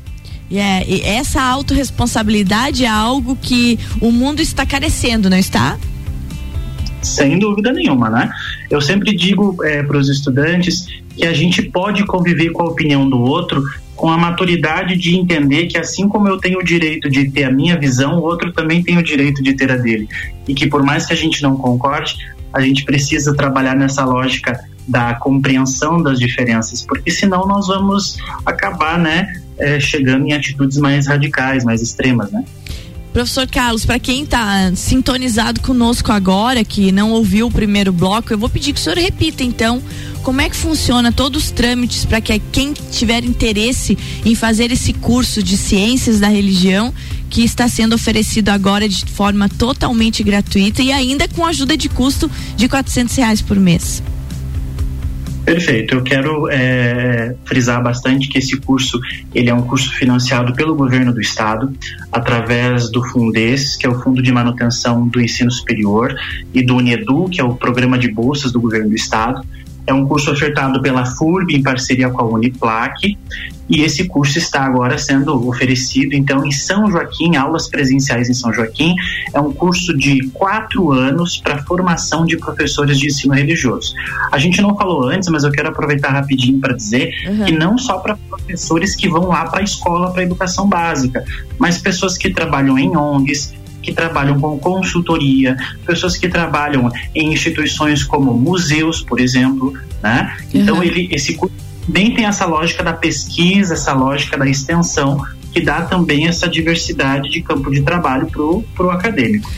É, 0.52 0.88
e 0.88 1.02
essa 1.02 1.42
autorresponsabilidade 1.42 2.84
é 2.84 2.88
algo 2.88 3.36
que 3.36 3.80
o 4.00 4.12
mundo 4.12 4.42
está 4.42 4.66
carecendo, 4.66 5.30
não 5.30 5.38
está? 5.38 5.80
Sem 7.04 7.38
dúvida 7.38 7.72
nenhuma, 7.72 8.10
né? 8.10 8.32
Eu 8.70 8.82
sempre 8.82 9.16
digo 9.16 9.56
para 9.56 9.98
os 9.98 10.10
estudantes 10.10 10.88
que 11.16 11.26
a 11.26 11.34
gente 11.34 11.62
pode 11.62 12.06
conviver 12.06 12.52
com 12.52 12.64
a 12.64 12.68
opinião 12.68 13.08
do 13.10 13.20
outro 13.20 13.64
com 13.96 14.10
a 14.10 14.18
maturidade 14.18 14.98
de 14.98 15.16
entender 15.16 15.68
que 15.68 15.78
assim 15.78 16.08
como 16.08 16.28
eu 16.28 16.38
tenho 16.38 16.60
o 16.60 16.64
direito 16.64 17.10
de 17.10 17.30
ter 17.30 17.46
a 17.46 17.52
minha 17.52 17.78
visão, 17.78 18.18
o 18.18 18.24
outro 18.24 18.52
também 18.52 18.82
tem 18.84 18.98
o 18.98 19.04
direito 19.04 19.42
de 19.44 19.54
ter 19.54 19.72
a 19.72 19.78
dele. 19.78 20.10
E 20.48 20.54
que 20.54 20.68
por 20.68 20.84
mais 20.84 21.06
que 21.06 21.14
a 21.14 21.16
gente 21.16 21.42
não 21.44 21.56
concorde, 21.56 22.16
a 22.52 22.62
gente 22.62 22.84
precisa 22.86 23.36
trabalhar 23.36 23.76
nessa 23.76 24.04
lógica 24.04 24.60
da 24.88 25.14
compreensão 25.16 26.02
das 26.02 26.20
diferenças, 26.20 26.82
porque 26.86 27.10
senão 27.10 27.48
nós 27.48 27.68
vamos 27.68 28.18
acabar, 28.46 29.00
né, 29.00 29.32
eh, 29.58 29.80
chegando 29.80 30.28
em 30.28 30.34
atitudes 30.34 30.78
mais 30.78 31.08
radicais, 31.08 31.64
mais 31.64 31.82
extremas, 31.82 32.32
né? 32.32 32.44
Professor 33.14 33.48
Carlos, 33.48 33.86
para 33.86 34.00
quem 34.00 34.24
está 34.24 34.76
sintonizado 34.76 35.62
conosco 35.62 36.12
agora, 36.12 36.66
que 36.66 36.92
não 36.92 37.12
ouviu 37.12 37.46
o 37.46 37.52
primeiro 37.52 37.94
bloco, 37.94 38.34
eu 38.34 38.40
vou 38.40 38.50
pedir 38.50 38.74
que 38.74 38.80
o 38.80 38.84
senhor 38.84 38.98
repita 38.98 39.44
então 39.44 39.80
como 40.24 40.42
é 40.42 40.50
que 40.50 40.56
funciona 40.56 41.12
todos 41.12 41.44
os 41.44 41.52
trâmites 41.52 42.06
para 42.06 42.20
que 42.20 42.40
quem 42.52 42.74
tiver 42.92 43.24
interesse 43.24 43.96
em 44.26 44.34
fazer 44.34 44.72
esse 44.72 44.94
curso 44.94 45.44
de 45.44 45.56
ciências 45.58 46.20
da 46.20 46.28
religião 46.28 46.92
que 47.30 47.44
está 47.44 47.68
sendo 47.68 47.94
oferecido 47.94 48.50
agora 48.50 48.90
de 48.90 49.06
forma 49.06 49.48
totalmente 49.48 50.24
gratuita 50.24 50.82
e 50.82 50.92
ainda 50.92 51.28
com 51.28 51.46
ajuda 51.46 51.78
de 51.78 51.90
custo 51.90 52.32
de 52.56 52.68
quatrocentos 52.68 53.16
reais 53.16 53.42
por 53.42 53.60
mês. 53.60 54.02
Perfeito. 55.46 55.96
Eu 55.96 56.04
quero 56.04 56.50
é, 56.50 57.36
frisar 57.44 57.84
bastante 57.84 58.30
que 58.30 58.38
esse 58.38 58.58
curso 58.58 59.00
ele 59.36 59.50
é 59.50 59.54
um 59.54 59.64
curso 59.64 59.92
financiado 59.94 60.54
pelo 60.54 60.74
governo 60.74 61.14
do 61.14 61.20
estado 61.20 61.74
através 62.12 62.90
do 62.90 63.04
Fundes, 63.10 63.76
que 63.76 63.86
é 63.86 63.90
o 63.90 64.00
Fundo 64.02 64.22
de 64.22 64.32
Manutenção 64.32 65.06
do 65.08 65.22
Ensino 65.22 65.52
Superior, 65.52 66.16
e 66.54 66.64
do 66.64 66.78
Unedu, 66.78 67.28
que 67.30 67.42
é 67.42 67.44
o 67.44 67.56
Programa 67.56 67.98
de 67.98 68.10
Bolsas 68.10 68.52
do 68.54 68.62
governo 68.62 68.90
do 68.90 68.96
estado. 68.96 69.46
É 69.86 69.94
um 69.94 70.06
curso 70.08 70.32
ofertado 70.32 70.82
pela 70.82 71.06
FURB 71.06 71.56
em 71.56 71.64
parceria 71.64 72.10
com 72.10 72.22
a 72.22 72.26
Uniplac 72.26 73.18
e 73.70 73.82
esse 73.82 74.06
curso 74.06 74.38
está 74.38 74.62
agora 74.64 74.98
sendo 74.98 75.48
oferecido 75.48 76.14
então 76.14 76.46
em 76.46 76.52
São 76.52 76.92
Joaquim, 76.92 77.36
aulas 77.38 77.68
presenciais 77.70 78.30
em 78.30 78.34
São 78.34 78.54
Joaquim. 78.54 78.94
É 79.34 79.40
um 79.40 79.52
curso 79.54 79.98
de 79.98 80.28
quatro 80.34 80.92
anos 80.92 81.38
para 81.38 81.64
formação 81.64 82.26
de 82.26 82.38
professores 82.38 83.00
de 83.00 83.08
ensino 83.08 83.34
religioso. 83.34 83.94
A 84.32 84.38
gente 84.38 84.62
não 84.62 84.76
falou 84.78 85.04
antes, 85.08 85.30
mas 85.30 85.44
eu 85.44 85.52
quero 85.52 85.70
aproveitar 85.70 86.10
rapidinho 86.12 86.60
para 86.60 86.74
dizer 86.74 87.12
Uhum. 87.28 87.46
que 87.46 87.52
não 87.52 87.78
só 87.78 88.00
para 88.00 88.18
professores 88.30 88.96
que 88.96 89.08
vão 89.08 89.28
lá 89.28 89.46
para 89.46 89.62
a 89.62 89.64
escola 89.64 90.12
para 90.12 90.24
educação 90.24 90.68
básica, 90.68 91.24
mas 91.58 91.78
pessoas 91.78 92.18
que 92.18 92.30
trabalham 92.30 92.78
em 92.78 92.96
ONGs, 92.96 93.54
que 93.84 93.94
trabalham 93.94 94.40
com 94.40 94.58
consultoria, 94.58 95.56
pessoas 95.86 96.18
que 96.18 96.28
trabalham 96.28 96.90
em 97.14 97.34
instituições 97.34 98.04
como 98.04 98.34
museus, 98.34 99.02
por 99.02 99.20
exemplo, 99.20 99.74
né? 100.02 100.36
Então 100.54 100.78
Uhum. 100.78 100.84
ele 100.84 101.10
esse 101.12 101.36
curso 101.36 101.54
também 101.86 102.14
tem 102.16 102.26
essa 102.26 102.46
lógica 102.46 102.82
da 102.82 102.94
pesquisa, 102.94 103.74
essa 103.74 103.94
lógica 103.94 104.38
da 104.38 104.48
extensão 104.48 105.22
que 105.52 105.62
dá 105.62 105.84
também 105.84 106.28
essa 106.28 106.48
diversidade 106.48 107.30
de 107.30 107.42
campo 107.42 107.70
de 107.70 107.82
trabalho 107.84 108.26
pro, 108.26 108.64
pro 108.76 108.90
acadêmico. 108.90 109.52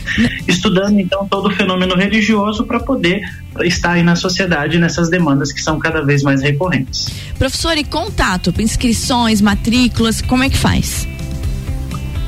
Estudando 0.46 1.00
então 1.00 1.26
todo 1.26 1.48
o 1.48 1.50
fenômeno 1.50 1.94
religioso 1.94 2.64
para 2.64 2.78
poder 2.78 3.22
estar 3.62 3.92
aí 3.92 4.02
na 4.02 4.14
sociedade 4.14 4.78
nessas 4.78 5.08
demandas 5.08 5.52
que 5.52 5.62
são 5.62 5.78
cada 5.78 6.02
vez 6.04 6.22
mais 6.22 6.42
recorrentes. 6.42 7.06
Professor, 7.38 7.78
e 7.78 7.84
contato, 7.84 8.52
inscrições, 8.58 9.40
matrículas, 9.40 10.20
como 10.20 10.42
é 10.42 10.50
que 10.50 10.58
faz? 10.58 11.08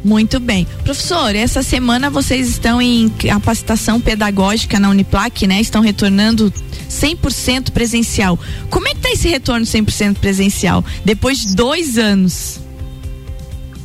Muito 0.03 0.39
bem. 0.39 0.67
Professor, 0.83 1.35
essa 1.35 1.63
semana 1.63 2.11
vocês 2.11 2.49
estão 2.49 2.81
em 2.81 3.09
capacitação 3.09 3.99
pedagógica 3.99 4.79
na 4.79 4.91
Uniplac, 4.91 5.47
né? 5.47 5.61
Estão 5.61 5.81
retornando 5.81 6.53
100% 6.91 7.71
presencial. 7.71 8.39
Como 8.69 8.87
é 8.87 8.95
que 8.95 9.01
tá 9.01 9.11
esse 9.11 9.29
retorno 9.29 9.65
100% 9.65 10.17
presencial? 10.17 10.85
Depois 11.05 11.39
de 11.39 11.55
dois 11.55 11.97
anos. 11.97 12.61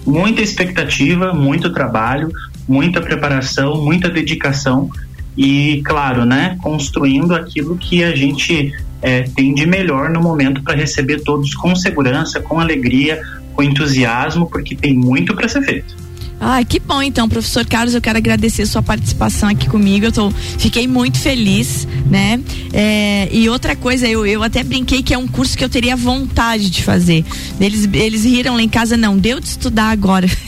Muita 0.10 0.42
expectativa, 0.42 1.34
muito 1.34 1.72
trabalho, 1.72 2.32
muita 2.68 3.00
preparação, 3.00 3.84
muita 3.84 4.10
dedicação 4.10 4.90
e, 5.38 5.82
claro, 5.86 6.26
né, 6.26 6.58
construindo 6.62 7.36
aquilo 7.36 7.78
que 7.78 8.04
a 8.04 8.16
gente 8.16 8.74
eh, 9.04 9.30
tem 9.36 9.54
de 9.54 9.68
melhor 9.68 10.10
no 10.10 10.20
momento 10.20 10.64
para 10.64 10.76
receber 10.76 11.22
todos 11.22 11.54
com 11.54 11.76
segurança, 11.76 12.42
com 12.42 12.60
alegria, 12.60 13.22
com 13.54 13.62
entusiasmo, 13.62 14.50
porque 14.50 14.76
tem 14.76 14.96
muito 14.96 15.36
para 15.36 15.48
ser 15.48 15.62
feito. 15.62 15.96
Ai, 16.40 16.64
que 16.64 16.80
bom 16.80 17.02
então, 17.02 17.28
professor 17.28 17.66
Carlos, 17.66 17.94
eu 17.94 18.02
quero 18.02 18.18
agradecer 18.18 18.66
sua 18.66 18.82
participação 18.82 19.50
aqui 19.50 19.68
comigo. 19.68 20.06
Eu 20.06 20.12
tô, 20.12 20.32
fiquei 20.32 20.88
muito 20.88 21.18
feliz, 21.20 21.86
né? 22.10 22.40
É, 22.72 23.28
e 23.32 23.50
outra 23.50 23.76
coisa, 23.76 24.08
eu, 24.08 24.26
eu 24.26 24.42
até 24.42 24.64
brinquei 24.64 25.04
que 25.04 25.14
é 25.14 25.18
um 25.18 25.28
curso 25.28 25.58
que 25.58 25.64
eu 25.64 25.70
teria 25.70 25.98
vontade 25.98 26.70
de 26.70 26.82
fazer. 26.82 27.26
Eles, 27.60 27.90
eles 27.92 28.24
riram 28.24 28.56
lá 28.56 28.62
em 28.62 28.70
casa, 28.70 28.96
não, 28.96 29.18
deu 29.18 29.40
de 29.40 29.48
estudar 29.48 29.90
agora. 29.90 30.30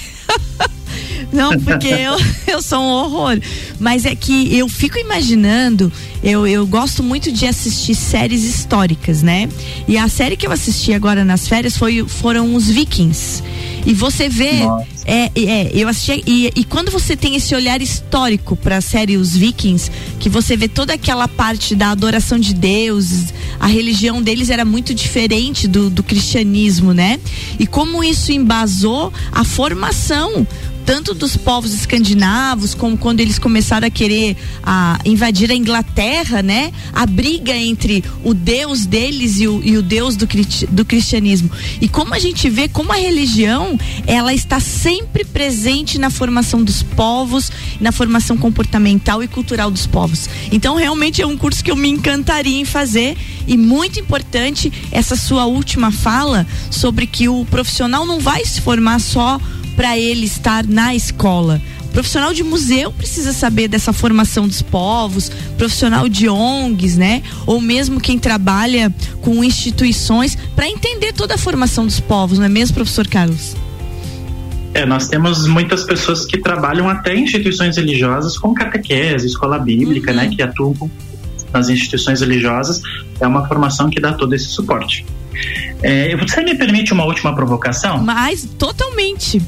Não, 1.31 1.57
porque 1.59 1.87
eu, 1.87 2.17
eu 2.47 2.61
sou 2.61 2.79
um 2.79 2.89
horror. 2.89 3.39
Mas 3.79 4.05
é 4.05 4.13
que 4.13 4.55
eu 4.55 4.67
fico 4.67 4.97
imaginando, 4.97 5.91
eu, 6.21 6.45
eu 6.45 6.67
gosto 6.67 7.01
muito 7.01 7.31
de 7.31 7.45
assistir 7.45 7.95
séries 7.95 8.43
históricas, 8.43 9.23
né? 9.23 9.47
E 9.87 9.97
a 9.97 10.07
série 10.09 10.35
que 10.35 10.45
eu 10.45 10.51
assisti 10.51 10.93
agora 10.93 11.23
nas 11.23 11.47
férias 11.47 11.77
foi, 11.77 12.05
foram 12.05 12.53
os 12.53 12.67
Vikings. 12.67 13.41
E 13.85 13.93
você 13.93 14.27
vê. 14.27 14.63
Nossa. 14.65 14.90
É, 15.05 15.31
é, 15.35 15.71
eu 15.73 15.87
assisti. 15.87 16.23
E, 16.27 16.51
e 16.55 16.63
quando 16.63 16.91
você 16.91 17.15
tem 17.15 17.35
esse 17.35 17.55
olhar 17.55 17.81
histórico 17.81 18.55
para 18.55 18.77
a 18.77 18.81
série 18.81 19.17
Os 19.17 19.35
Vikings, 19.35 19.91
que 20.19 20.29
você 20.29 20.55
vê 20.55 20.67
toda 20.67 20.93
aquela 20.93 21.27
parte 21.27 21.75
da 21.75 21.91
adoração 21.91 22.37
de 22.39 22.53
Deus, 22.53 23.33
a 23.59 23.67
religião 23.67 24.21
deles 24.21 24.49
era 24.49 24.63
muito 24.63 24.93
diferente 24.93 25.67
do, 25.67 25.89
do 25.89 26.03
cristianismo, 26.03 26.93
né? 26.93 27.19
E 27.59 27.65
como 27.65 28.03
isso 28.03 28.31
embasou 28.31 29.11
a 29.31 29.43
formação 29.43 30.45
tanto 30.91 31.13
dos 31.13 31.37
povos 31.37 31.73
escandinavos 31.73 32.75
como 32.75 32.97
quando 32.97 33.21
eles 33.21 33.39
começaram 33.39 33.87
a 33.87 33.89
querer 33.89 34.35
a 34.61 34.99
invadir 35.05 35.49
a 35.49 35.55
Inglaterra, 35.55 36.43
né? 36.43 36.73
A 36.91 37.05
briga 37.05 37.55
entre 37.55 38.03
o 38.25 38.33
Deus 38.33 38.85
deles 38.85 39.39
e 39.39 39.47
o, 39.47 39.61
e 39.63 39.77
o 39.77 39.81
Deus 39.81 40.17
do, 40.17 40.27
do 40.69 40.83
cristianismo. 40.83 41.49
E 41.79 41.87
como 41.87 42.13
a 42.13 42.19
gente 42.19 42.49
vê 42.49 42.67
como 42.67 42.91
a 42.91 42.97
religião 42.97 43.79
ela 44.05 44.33
está 44.33 44.59
sempre 44.59 45.23
presente 45.23 45.97
na 45.97 46.09
formação 46.09 46.61
dos 46.61 46.83
povos, 46.83 47.49
na 47.79 47.93
formação 47.93 48.35
comportamental 48.35 49.23
e 49.23 49.29
cultural 49.29 49.71
dos 49.71 49.87
povos. 49.87 50.27
Então 50.51 50.75
realmente 50.75 51.21
é 51.21 51.25
um 51.25 51.37
curso 51.37 51.63
que 51.63 51.71
eu 51.71 51.75
me 51.77 51.87
encantaria 51.87 52.59
em 52.59 52.65
fazer 52.65 53.15
e 53.47 53.55
muito 53.55 53.97
importante 53.97 54.69
essa 54.91 55.15
sua 55.15 55.45
última 55.45 55.89
fala 55.89 56.45
sobre 56.69 57.07
que 57.07 57.29
o 57.29 57.45
profissional 57.45 58.05
não 58.05 58.19
vai 58.19 58.43
se 58.43 58.59
formar 58.59 58.99
só 58.99 59.39
para 59.81 59.97
ele 59.97 60.27
estar 60.27 60.63
na 60.67 60.93
escola. 60.93 61.59
Profissional 61.91 62.35
de 62.35 62.43
museu 62.43 62.91
precisa 62.91 63.33
saber 63.33 63.67
dessa 63.67 63.91
formação 63.91 64.47
dos 64.47 64.61
povos, 64.61 65.31
profissional 65.57 66.07
de 66.07 66.29
ONGs, 66.29 66.97
né? 66.97 67.23
Ou 67.47 67.59
mesmo 67.59 67.99
quem 67.99 68.19
trabalha 68.19 68.93
com 69.23 69.43
instituições 69.43 70.37
para 70.55 70.67
entender 70.67 71.13
toda 71.13 71.33
a 71.33 71.37
formação 71.37 71.83
dos 71.83 71.99
povos, 71.99 72.37
não 72.37 72.45
é 72.45 72.49
mesmo, 72.49 72.75
professor 72.75 73.07
Carlos? 73.07 73.55
É, 74.75 74.85
nós 74.85 75.07
temos 75.07 75.47
muitas 75.47 75.83
pessoas 75.83 76.27
que 76.27 76.37
trabalham 76.37 76.87
até 76.87 77.15
em 77.15 77.23
instituições 77.23 77.75
religiosas 77.75 78.37
com 78.37 78.53
catequese, 78.53 79.25
escola 79.25 79.57
bíblica, 79.57 80.13
né, 80.13 80.27
que 80.27 80.43
atuam 80.43 80.75
nas 81.51 81.69
instituições 81.69 82.21
religiosas. 82.21 82.83
É 83.19 83.25
uma 83.25 83.47
formação 83.47 83.89
que 83.89 83.99
dá 83.99 84.13
todo 84.13 84.35
esse 84.35 84.45
suporte. 84.45 85.03
É, 85.81 86.15
você 86.17 86.43
me 86.43 86.53
permite 86.53 86.93
uma 86.93 87.03
última 87.03 87.33
provocação? 87.33 87.97
Mas 87.97 88.47
totalmente. 88.59 89.41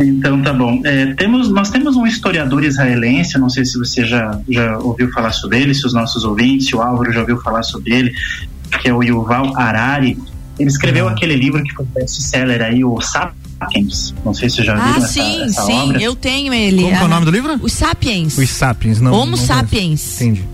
Então 0.00 0.42
tá 0.42 0.52
bom. 0.52 0.80
É, 0.84 1.14
temos, 1.14 1.50
nós 1.50 1.70
temos 1.70 1.96
um 1.96 2.06
historiador 2.06 2.64
israelense, 2.64 3.38
não 3.38 3.48
sei 3.48 3.64
se 3.64 3.78
você 3.78 4.04
já, 4.04 4.38
já 4.48 4.78
ouviu 4.78 5.10
falar 5.12 5.32
sobre 5.32 5.60
ele, 5.60 5.74
se 5.74 5.86
os 5.86 5.92
nossos 5.94 6.24
ouvintes, 6.24 6.66
se 6.68 6.76
o 6.76 6.82
Álvaro 6.82 7.12
já 7.12 7.20
ouviu 7.20 7.40
falar 7.40 7.62
sobre 7.62 7.94
ele, 7.94 8.12
que 8.82 8.88
é 8.88 8.94
o 8.94 9.02
Yuval 9.02 9.56
Harari. 9.56 10.18
Ele 10.58 10.68
escreveu 10.70 11.08
aquele 11.08 11.36
livro 11.36 11.62
que 11.62 11.72
foi 11.74 11.84
best-seller 11.94 12.62
aí, 12.62 12.82
o 12.84 12.98
Sapiens. 13.00 14.14
Não 14.24 14.32
sei 14.32 14.48
se 14.48 14.64
já 14.64 14.74
viram 14.74 14.86
Ah, 14.86 14.96
essa, 14.98 15.08
sim, 15.08 15.42
essa 15.44 15.62
sim, 15.62 15.72
obra. 15.90 16.02
eu 16.02 16.16
tenho 16.16 16.52
ele. 16.54 16.76
Como 16.82 16.88
que 16.88 16.94
é 16.94 17.02
o 17.02 17.04
Ah, 17.04 17.08
nome 17.08 17.24
do 17.26 17.30
livro? 17.30 17.58
Os 17.62 17.72
Sapiens. 17.72 18.38
Os 18.38 18.48
Sapiens, 18.50 19.00
não. 19.00 19.12
Homo 19.12 19.32
não 19.32 19.32
conheço. 19.32 19.46
sapiens. 19.46 20.20
Entendi. 20.20 20.44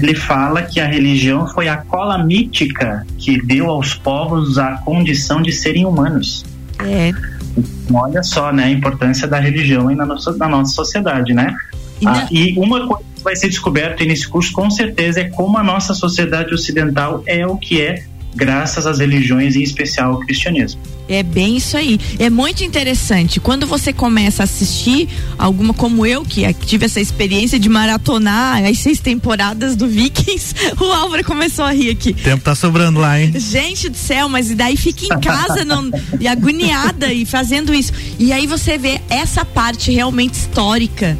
Ele 0.00 0.14
fala 0.14 0.62
que 0.62 0.78
a 0.78 0.86
religião 0.86 1.46
foi 1.48 1.66
a 1.68 1.76
cola 1.78 2.16
mítica 2.24 3.04
que 3.18 3.40
deu 3.44 3.68
aos 3.68 3.94
povos 3.94 4.58
a 4.58 4.72
condição 4.84 5.42
de 5.42 5.50
serem 5.50 5.84
humanos. 5.84 6.44
É. 6.78 7.12
Então, 7.56 7.96
Olha 7.96 8.22
só, 8.22 8.52
né, 8.52 8.64
a 8.64 8.70
importância 8.70 9.26
da 9.26 9.38
religião 9.38 9.90
na 9.94 10.04
nossa, 10.04 10.36
na 10.36 10.48
nossa 10.48 10.74
sociedade, 10.74 11.32
né? 11.32 11.54
E 12.00 12.06
Ah, 12.06 12.28
e 12.30 12.54
uma 12.58 12.86
coisa 12.86 13.04
que 13.14 13.22
vai 13.22 13.36
ser 13.36 13.48
descoberta 13.48 14.04
nesse 14.04 14.28
curso, 14.28 14.52
com 14.52 14.70
certeza, 14.70 15.20
é 15.20 15.24
como 15.24 15.56
a 15.56 15.62
nossa 15.62 15.94
sociedade 15.94 16.52
ocidental 16.52 17.22
é 17.26 17.46
o 17.46 17.56
que 17.56 17.80
é, 17.80 18.04
graças 18.36 18.86
às 18.86 18.98
religiões, 18.98 19.56
em 19.56 19.62
especial 19.62 20.14
o 20.14 20.20
cristianismo. 20.20 20.80
É 21.08 21.22
bem 21.22 21.56
isso 21.56 21.76
aí. 21.76 22.00
É 22.18 22.28
muito 22.28 22.64
interessante. 22.64 23.38
Quando 23.38 23.66
você 23.66 23.92
começa 23.92 24.42
a 24.42 24.44
assistir 24.44 25.08
alguma 25.38 25.72
como 25.72 26.04
eu, 26.04 26.24
que 26.24 26.52
tive 26.52 26.86
essa 26.86 27.00
experiência 27.00 27.58
de 27.58 27.68
maratonar 27.68 28.64
as 28.64 28.78
seis 28.78 28.98
temporadas 28.98 29.76
do 29.76 29.86
Vikings, 29.86 30.54
o 30.80 30.84
Álvaro 30.84 31.24
começou 31.24 31.64
a 31.64 31.70
rir 31.70 31.90
aqui. 31.90 32.10
O 32.10 32.14
tempo 32.14 32.42
tá 32.42 32.54
sobrando 32.54 32.98
lá, 32.98 33.20
hein? 33.20 33.32
Gente 33.36 33.88
do 33.88 33.96
céu, 33.96 34.28
mas 34.28 34.50
e 34.50 34.54
daí 34.54 34.76
fica 34.76 35.06
em 35.06 35.20
casa 35.20 35.64
não, 35.64 35.90
e 36.18 36.26
agoniada 36.26 37.12
e 37.12 37.24
fazendo 37.24 37.72
isso. 37.72 37.92
E 38.18 38.32
aí 38.32 38.46
você 38.46 38.76
vê 38.76 39.00
essa 39.08 39.44
parte 39.44 39.92
realmente 39.92 40.34
histórica 40.34 41.16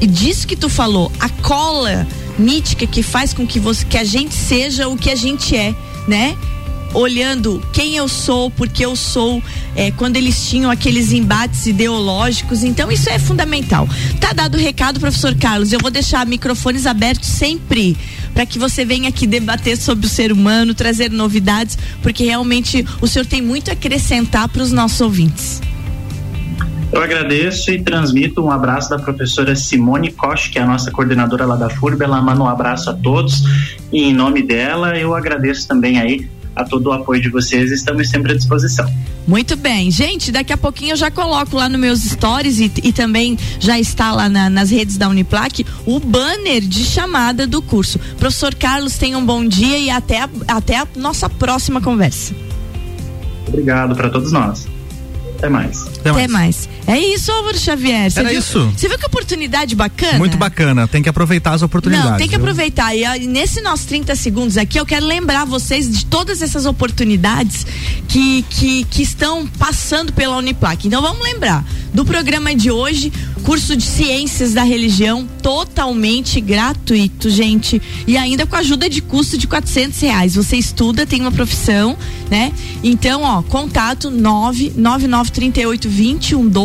e 0.00 0.06
disso 0.06 0.46
que 0.46 0.56
tu 0.56 0.68
falou, 0.68 1.10
a 1.20 1.28
cola 1.28 2.06
mítica 2.38 2.86
que 2.86 3.02
faz 3.02 3.32
com 3.32 3.46
que 3.46 3.60
você 3.60 3.84
que 3.84 3.96
a 3.96 4.04
gente 4.04 4.34
seja 4.34 4.88
o 4.88 4.96
que 4.96 5.10
a 5.10 5.16
gente 5.16 5.56
é, 5.56 5.74
né? 6.08 6.36
Olhando 6.92 7.64
quem 7.72 7.96
eu 7.96 8.08
sou, 8.08 8.50
porque 8.50 8.84
eu 8.84 8.96
sou, 8.96 9.42
é, 9.76 9.90
quando 9.92 10.16
eles 10.16 10.48
tinham 10.48 10.70
aqueles 10.70 11.12
embates 11.12 11.66
ideológicos, 11.66 12.64
então 12.64 12.90
isso 12.90 13.08
é 13.08 13.18
fundamental. 13.18 13.88
Tá 14.20 14.32
dado 14.32 14.56
o 14.56 14.58
recado, 14.58 14.98
professor 14.98 15.34
Carlos. 15.36 15.72
Eu 15.72 15.78
vou 15.78 15.90
deixar 15.90 16.26
microfones 16.26 16.86
abertos 16.86 17.28
sempre 17.28 17.96
para 18.34 18.44
que 18.44 18.58
você 18.58 18.84
venha 18.84 19.08
aqui 19.08 19.26
debater 19.26 19.76
sobre 19.76 20.06
o 20.06 20.08
ser 20.08 20.32
humano, 20.32 20.74
trazer 20.74 21.10
novidades, 21.10 21.78
porque 22.02 22.24
realmente 22.24 22.84
o 23.00 23.06
senhor 23.06 23.26
tem 23.26 23.40
muito 23.40 23.70
a 23.70 23.72
acrescentar 23.72 24.48
para 24.48 24.62
os 24.62 24.72
nossos 24.72 25.00
ouvintes. 25.00 25.60
Eu 26.92 27.00
agradeço 27.00 27.70
e 27.70 27.80
transmito 27.80 28.44
um 28.44 28.50
abraço 28.50 28.90
da 28.90 28.98
professora 28.98 29.54
Simone 29.54 30.10
Koch, 30.10 30.50
que 30.50 30.58
é 30.58 30.62
a 30.62 30.66
nossa 30.66 30.90
coordenadora 30.90 31.46
lá 31.46 31.54
da 31.54 31.70
FURB. 31.70 32.02
Ela 32.02 32.20
manda 32.20 32.42
um 32.42 32.48
abraço 32.48 32.90
a 32.90 32.94
todos 32.94 33.44
e 33.92 34.02
em 34.02 34.12
nome 34.12 34.42
dela 34.42 34.98
eu 34.98 35.14
agradeço 35.14 35.68
também 35.68 36.00
aí 36.00 36.28
a 36.60 36.64
todo 36.64 36.86
o 36.88 36.92
apoio 36.92 37.20
de 37.20 37.28
vocês. 37.28 37.70
Estamos 37.70 38.08
sempre 38.10 38.32
à 38.32 38.36
disposição. 38.36 38.90
Muito 39.26 39.54
bem, 39.56 39.90
gente, 39.90 40.32
daqui 40.32 40.52
a 40.52 40.56
pouquinho 40.56 40.92
eu 40.92 40.96
já 40.96 41.10
coloco 41.10 41.54
lá 41.56 41.68
nos 41.68 41.78
meus 41.80 42.00
stories 42.00 42.58
e, 42.58 42.72
e 42.82 42.92
também 42.92 43.38
já 43.60 43.78
está 43.78 44.12
lá 44.12 44.28
na- 44.28 44.50
nas 44.50 44.70
redes 44.70 44.96
da 44.96 45.08
Uniplac 45.08 45.64
o 45.86 46.00
banner 46.00 46.60
de 46.62 46.84
chamada 46.84 47.46
do 47.46 47.62
curso. 47.62 47.98
Professor 48.18 48.54
Carlos, 48.54 48.96
tenha 48.96 49.16
um 49.18 49.24
bom 49.24 49.44
dia 49.46 49.78
e 49.78 49.88
até 49.90 50.20
a, 50.22 50.28
até 50.48 50.78
a 50.78 50.86
nossa 50.96 51.28
próxima 51.28 51.80
conversa. 51.80 52.34
Obrigado 53.46 53.94
para 53.94 54.08
todos 54.08 54.32
nós. 54.32 54.66
Até 55.38 55.48
mais. 55.48 55.86
Até, 55.98 56.28
mais. 56.28 56.68
É 56.86 56.98
isso, 56.98 57.30
Álvaro 57.30 57.58
Xavier. 57.58 58.10
Você 58.10 58.20
Era 58.20 58.30
viu, 58.30 58.38
isso. 58.38 58.72
Você 58.76 58.88
viu 58.88 58.98
que 58.98 59.06
oportunidade 59.06 59.74
bacana? 59.74 60.18
Muito 60.18 60.36
bacana. 60.36 60.88
Tem 60.88 61.02
que 61.02 61.08
aproveitar 61.08 61.52
as 61.52 61.62
oportunidades. 61.62 62.10
Não, 62.10 62.18
tem 62.18 62.26
que 62.26 62.36
viu? 62.36 62.44
aproveitar. 62.44 62.94
E, 62.94 63.04
e 63.04 63.26
nesse 63.26 63.60
nossos 63.60 63.86
30 63.86 64.14
segundos 64.16 64.56
aqui, 64.56 64.78
eu 64.78 64.86
quero 64.86 65.06
lembrar 65.06 65.44
vocês 65.44 65.90
de 65.90 66.06
todas 66.06 66.42
essas 66.42 66.66
oportunidades 66.66 67.66
que, 68.08 68.44
que, 68.50 68.84
que 68.84 69.02
estão 69.02 69.46
passando 69.46 70.12
pela 70.12 70.36
Uniplac. 70.36 70.86
Então 70.86 71.00
vamos 71.00 71.22
lembrar 71.22 71.64
do 71.92 72.04
programa 72.04 72.54
de 72.54 72.70
hoje, 72.70 73.12
curso 73.42 73.76
de 73.76 73.82
Ciências 73.82 74.54
da 74.54 74.62
Religião, 74.62 75.26
totalmente 75.42 76.40
gratuito, 76.40 77.28
gente. 77.28 77.82
E 78.06 78.16
ainda 78.16 78.46
com 78.46 78.54
ajuda 78.56 78.88
de 78.88 79.02
custo 79.02 79.36
de 79.36 79.46
400 79.46 80.00
reais. 80.00 80.34
Você 80.36 80.56
estuda, 80.56 81.04
tem 81.06 81.20
uma 81.20 81.32
profissão, 81.32 81.96
né? 82.30 82.52
Então, 82.82 83.22
ó, 83.22 83.42
contato 83.42 84.10
99938 84.10 85.88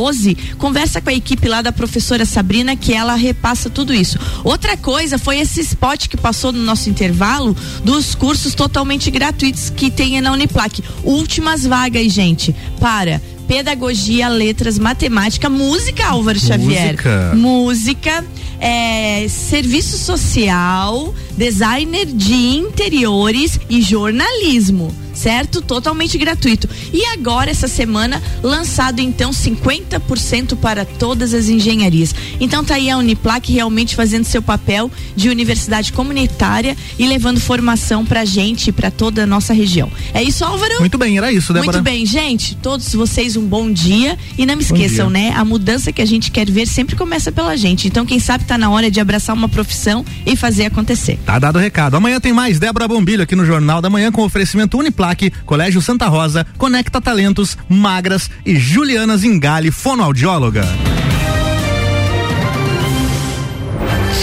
2112. 0.06 0.56
Conversa 0.58 1.02
com 1.02 1.10
a 1.10 1.14
equipe 1.14 1.48
lá 1.48 1.62
da 1.62 1.72
professora 1.72 2.26
Sabrina 2.26 2.76
que 2.76 2.94
ela 2.94 3.16
repassa 3.16 3.70
tudo 3.70 3.94
isso. 3.94 4.20
Outra 4.44 4.78
coisa 4.78 5.18
foi 5.18 5.40
esse 5.40 5.62
spot 5.62 6.08
que 6.08 6.18
passou 6.18 6.52
no 6.52 6.62
nosso 6.62 6.90
intervalo 6.90 7.56
dos 7.84 8.14
cursos 8.14 8.54
totalmente 8.54 9.10
gratuitos 9.10 9.70
que 9.70 9.90
tem 9.90 10.20
na 10.22 10.32
Uniplac. 10.32 10.84
Últimas 11.04 11.66
vagas, 11.66 12.12
gente, 12.12 12.56
para 12.80 13.22
pedagogia, 13.48 14.28
letras, 14.28 14.78
matemática, 14.78 15.50
música, 15.50 16.08
Álvaro 16.08 16.40
Xavier. 16.40 16.92
Música. 16.92 17.34
Música, 17.36 18.26
é, 18.60 19.28
serviço 19.28 19.98
social, 19.98 21.14
designer 21.38 22.06
de 22.06 22.34
interiores 22.34 23.60
e 23.70 23.82
jornalismo. 23.82 24.94
Certo? 25.14 25.62
Totalmente 25.62 26.18
gratuito. 26.18 26.68
E 26.92 27.06
agora, 27.06 27.50
essa 27.50 27.70
semana, 27.70 28.22
lançado 28.44 29.00
então 29.00 29.32
50% 29.32 30.58
para 30.58 30.84
todas 30.84 31.34
as 31.34 31.48
engenharias. 31.48 32.14
Então 32.38 32.66
tá 32.66 32.76
aí 32.76 32.90
a 32.90 32.98
Uniplac 32.98 33.50
realmente 33.50 33.96
fazendo 33.96 34.26
seu 34.26 34.42
papel 34.42 34.92
de 35.16 35.30
universidade 35.30 35.94
comunitária 35.94 36.76
e 37.00 37.08
levando 37.08 37.40
formação 37.40 38.06
pra 38.06 38.26
gente 38.26 38.68
e 38.68 38.72
pra 38.74 38.92
toda 38.92 39.24
a 39.24 39.26
nossa 39.26 39.54
região. 39.54 39.90
É 40.14 40.22
isso, 40.22 40.44
Álvaro? 40.44 40.80
Muito 40.80 40.98
bem, 40.98 41.18
era 41.18 41.32
isso, 41.32 41.54
Débora. 41.54 41.78
Muito 41.78 41.84
bem, 41.84 42.06
gente. 42.06 42.54
Todos 42.58 42.94
vocês 42.94 43.35
um 43.38 43.46
bom 43.46 43.72
dia. 43.72 44.18
E 44.38 44.46
não 44.46 44.56
me 44.56 44.64
esqueçam, 44.64 45.10
né? 45.10 45.34
A 45.36 45.44
mudança 45.44 45.92
que 45.92 46.02
a 46.02 46.06
gente 46.06 46.32
quer 46.32 46.50
ver 46.50 46.66
sempre 46.66 46.96
começa 46.96 47.32
pela 47.32 47.56
gente. 47.56 47.88
Então, 47.88 48.06
quem 48.06 48.20
sabe 48.20 48.46
tá 48.46 48.58
na 48.58 48.70
hora 48.70 48.90
de 48.90 49.00
abraçar 49.00 49.36
uma 49.36 49.50
profissão 49.50 50.06
e 50.26 50.36
fazer 50.36 50.66
acontecer. 50.66 51.20
Tá 51.26 51.40
dado 51.40 51.58
o 51.58 51.60
recado. 51.60 51.96
Amanhã 51.96 52.20
tem 52.20 52.34
mais 52.34 52.60
Débora 52.60 52.88
Bombilho 52.88 53.24
aqui 53.24 53.36
no 53.36 53.46
Jornal 53.46 53.82
da 53.82 53.90
Manhã 53.90 54.12
com 54.12 54.24
oferecimento 54.24 54.78
Uniplaque, 54.78 55.32
Colégio 55.46 55.82
Santa 55.82 56.08
Rosa, 56.08 56.46
Conecta 56.58 57.02
Talentos, 57.02 57.58
Magras 57.70 58.30
e 58.46 58.56
Juliana 58.56 59.18
Zingale, 59.18 59.72
fonoaudióloga. 59.72 60.66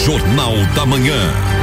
Jornal 0.05 0.53
da 0.75 0.85
Manhã. 0.85 1.62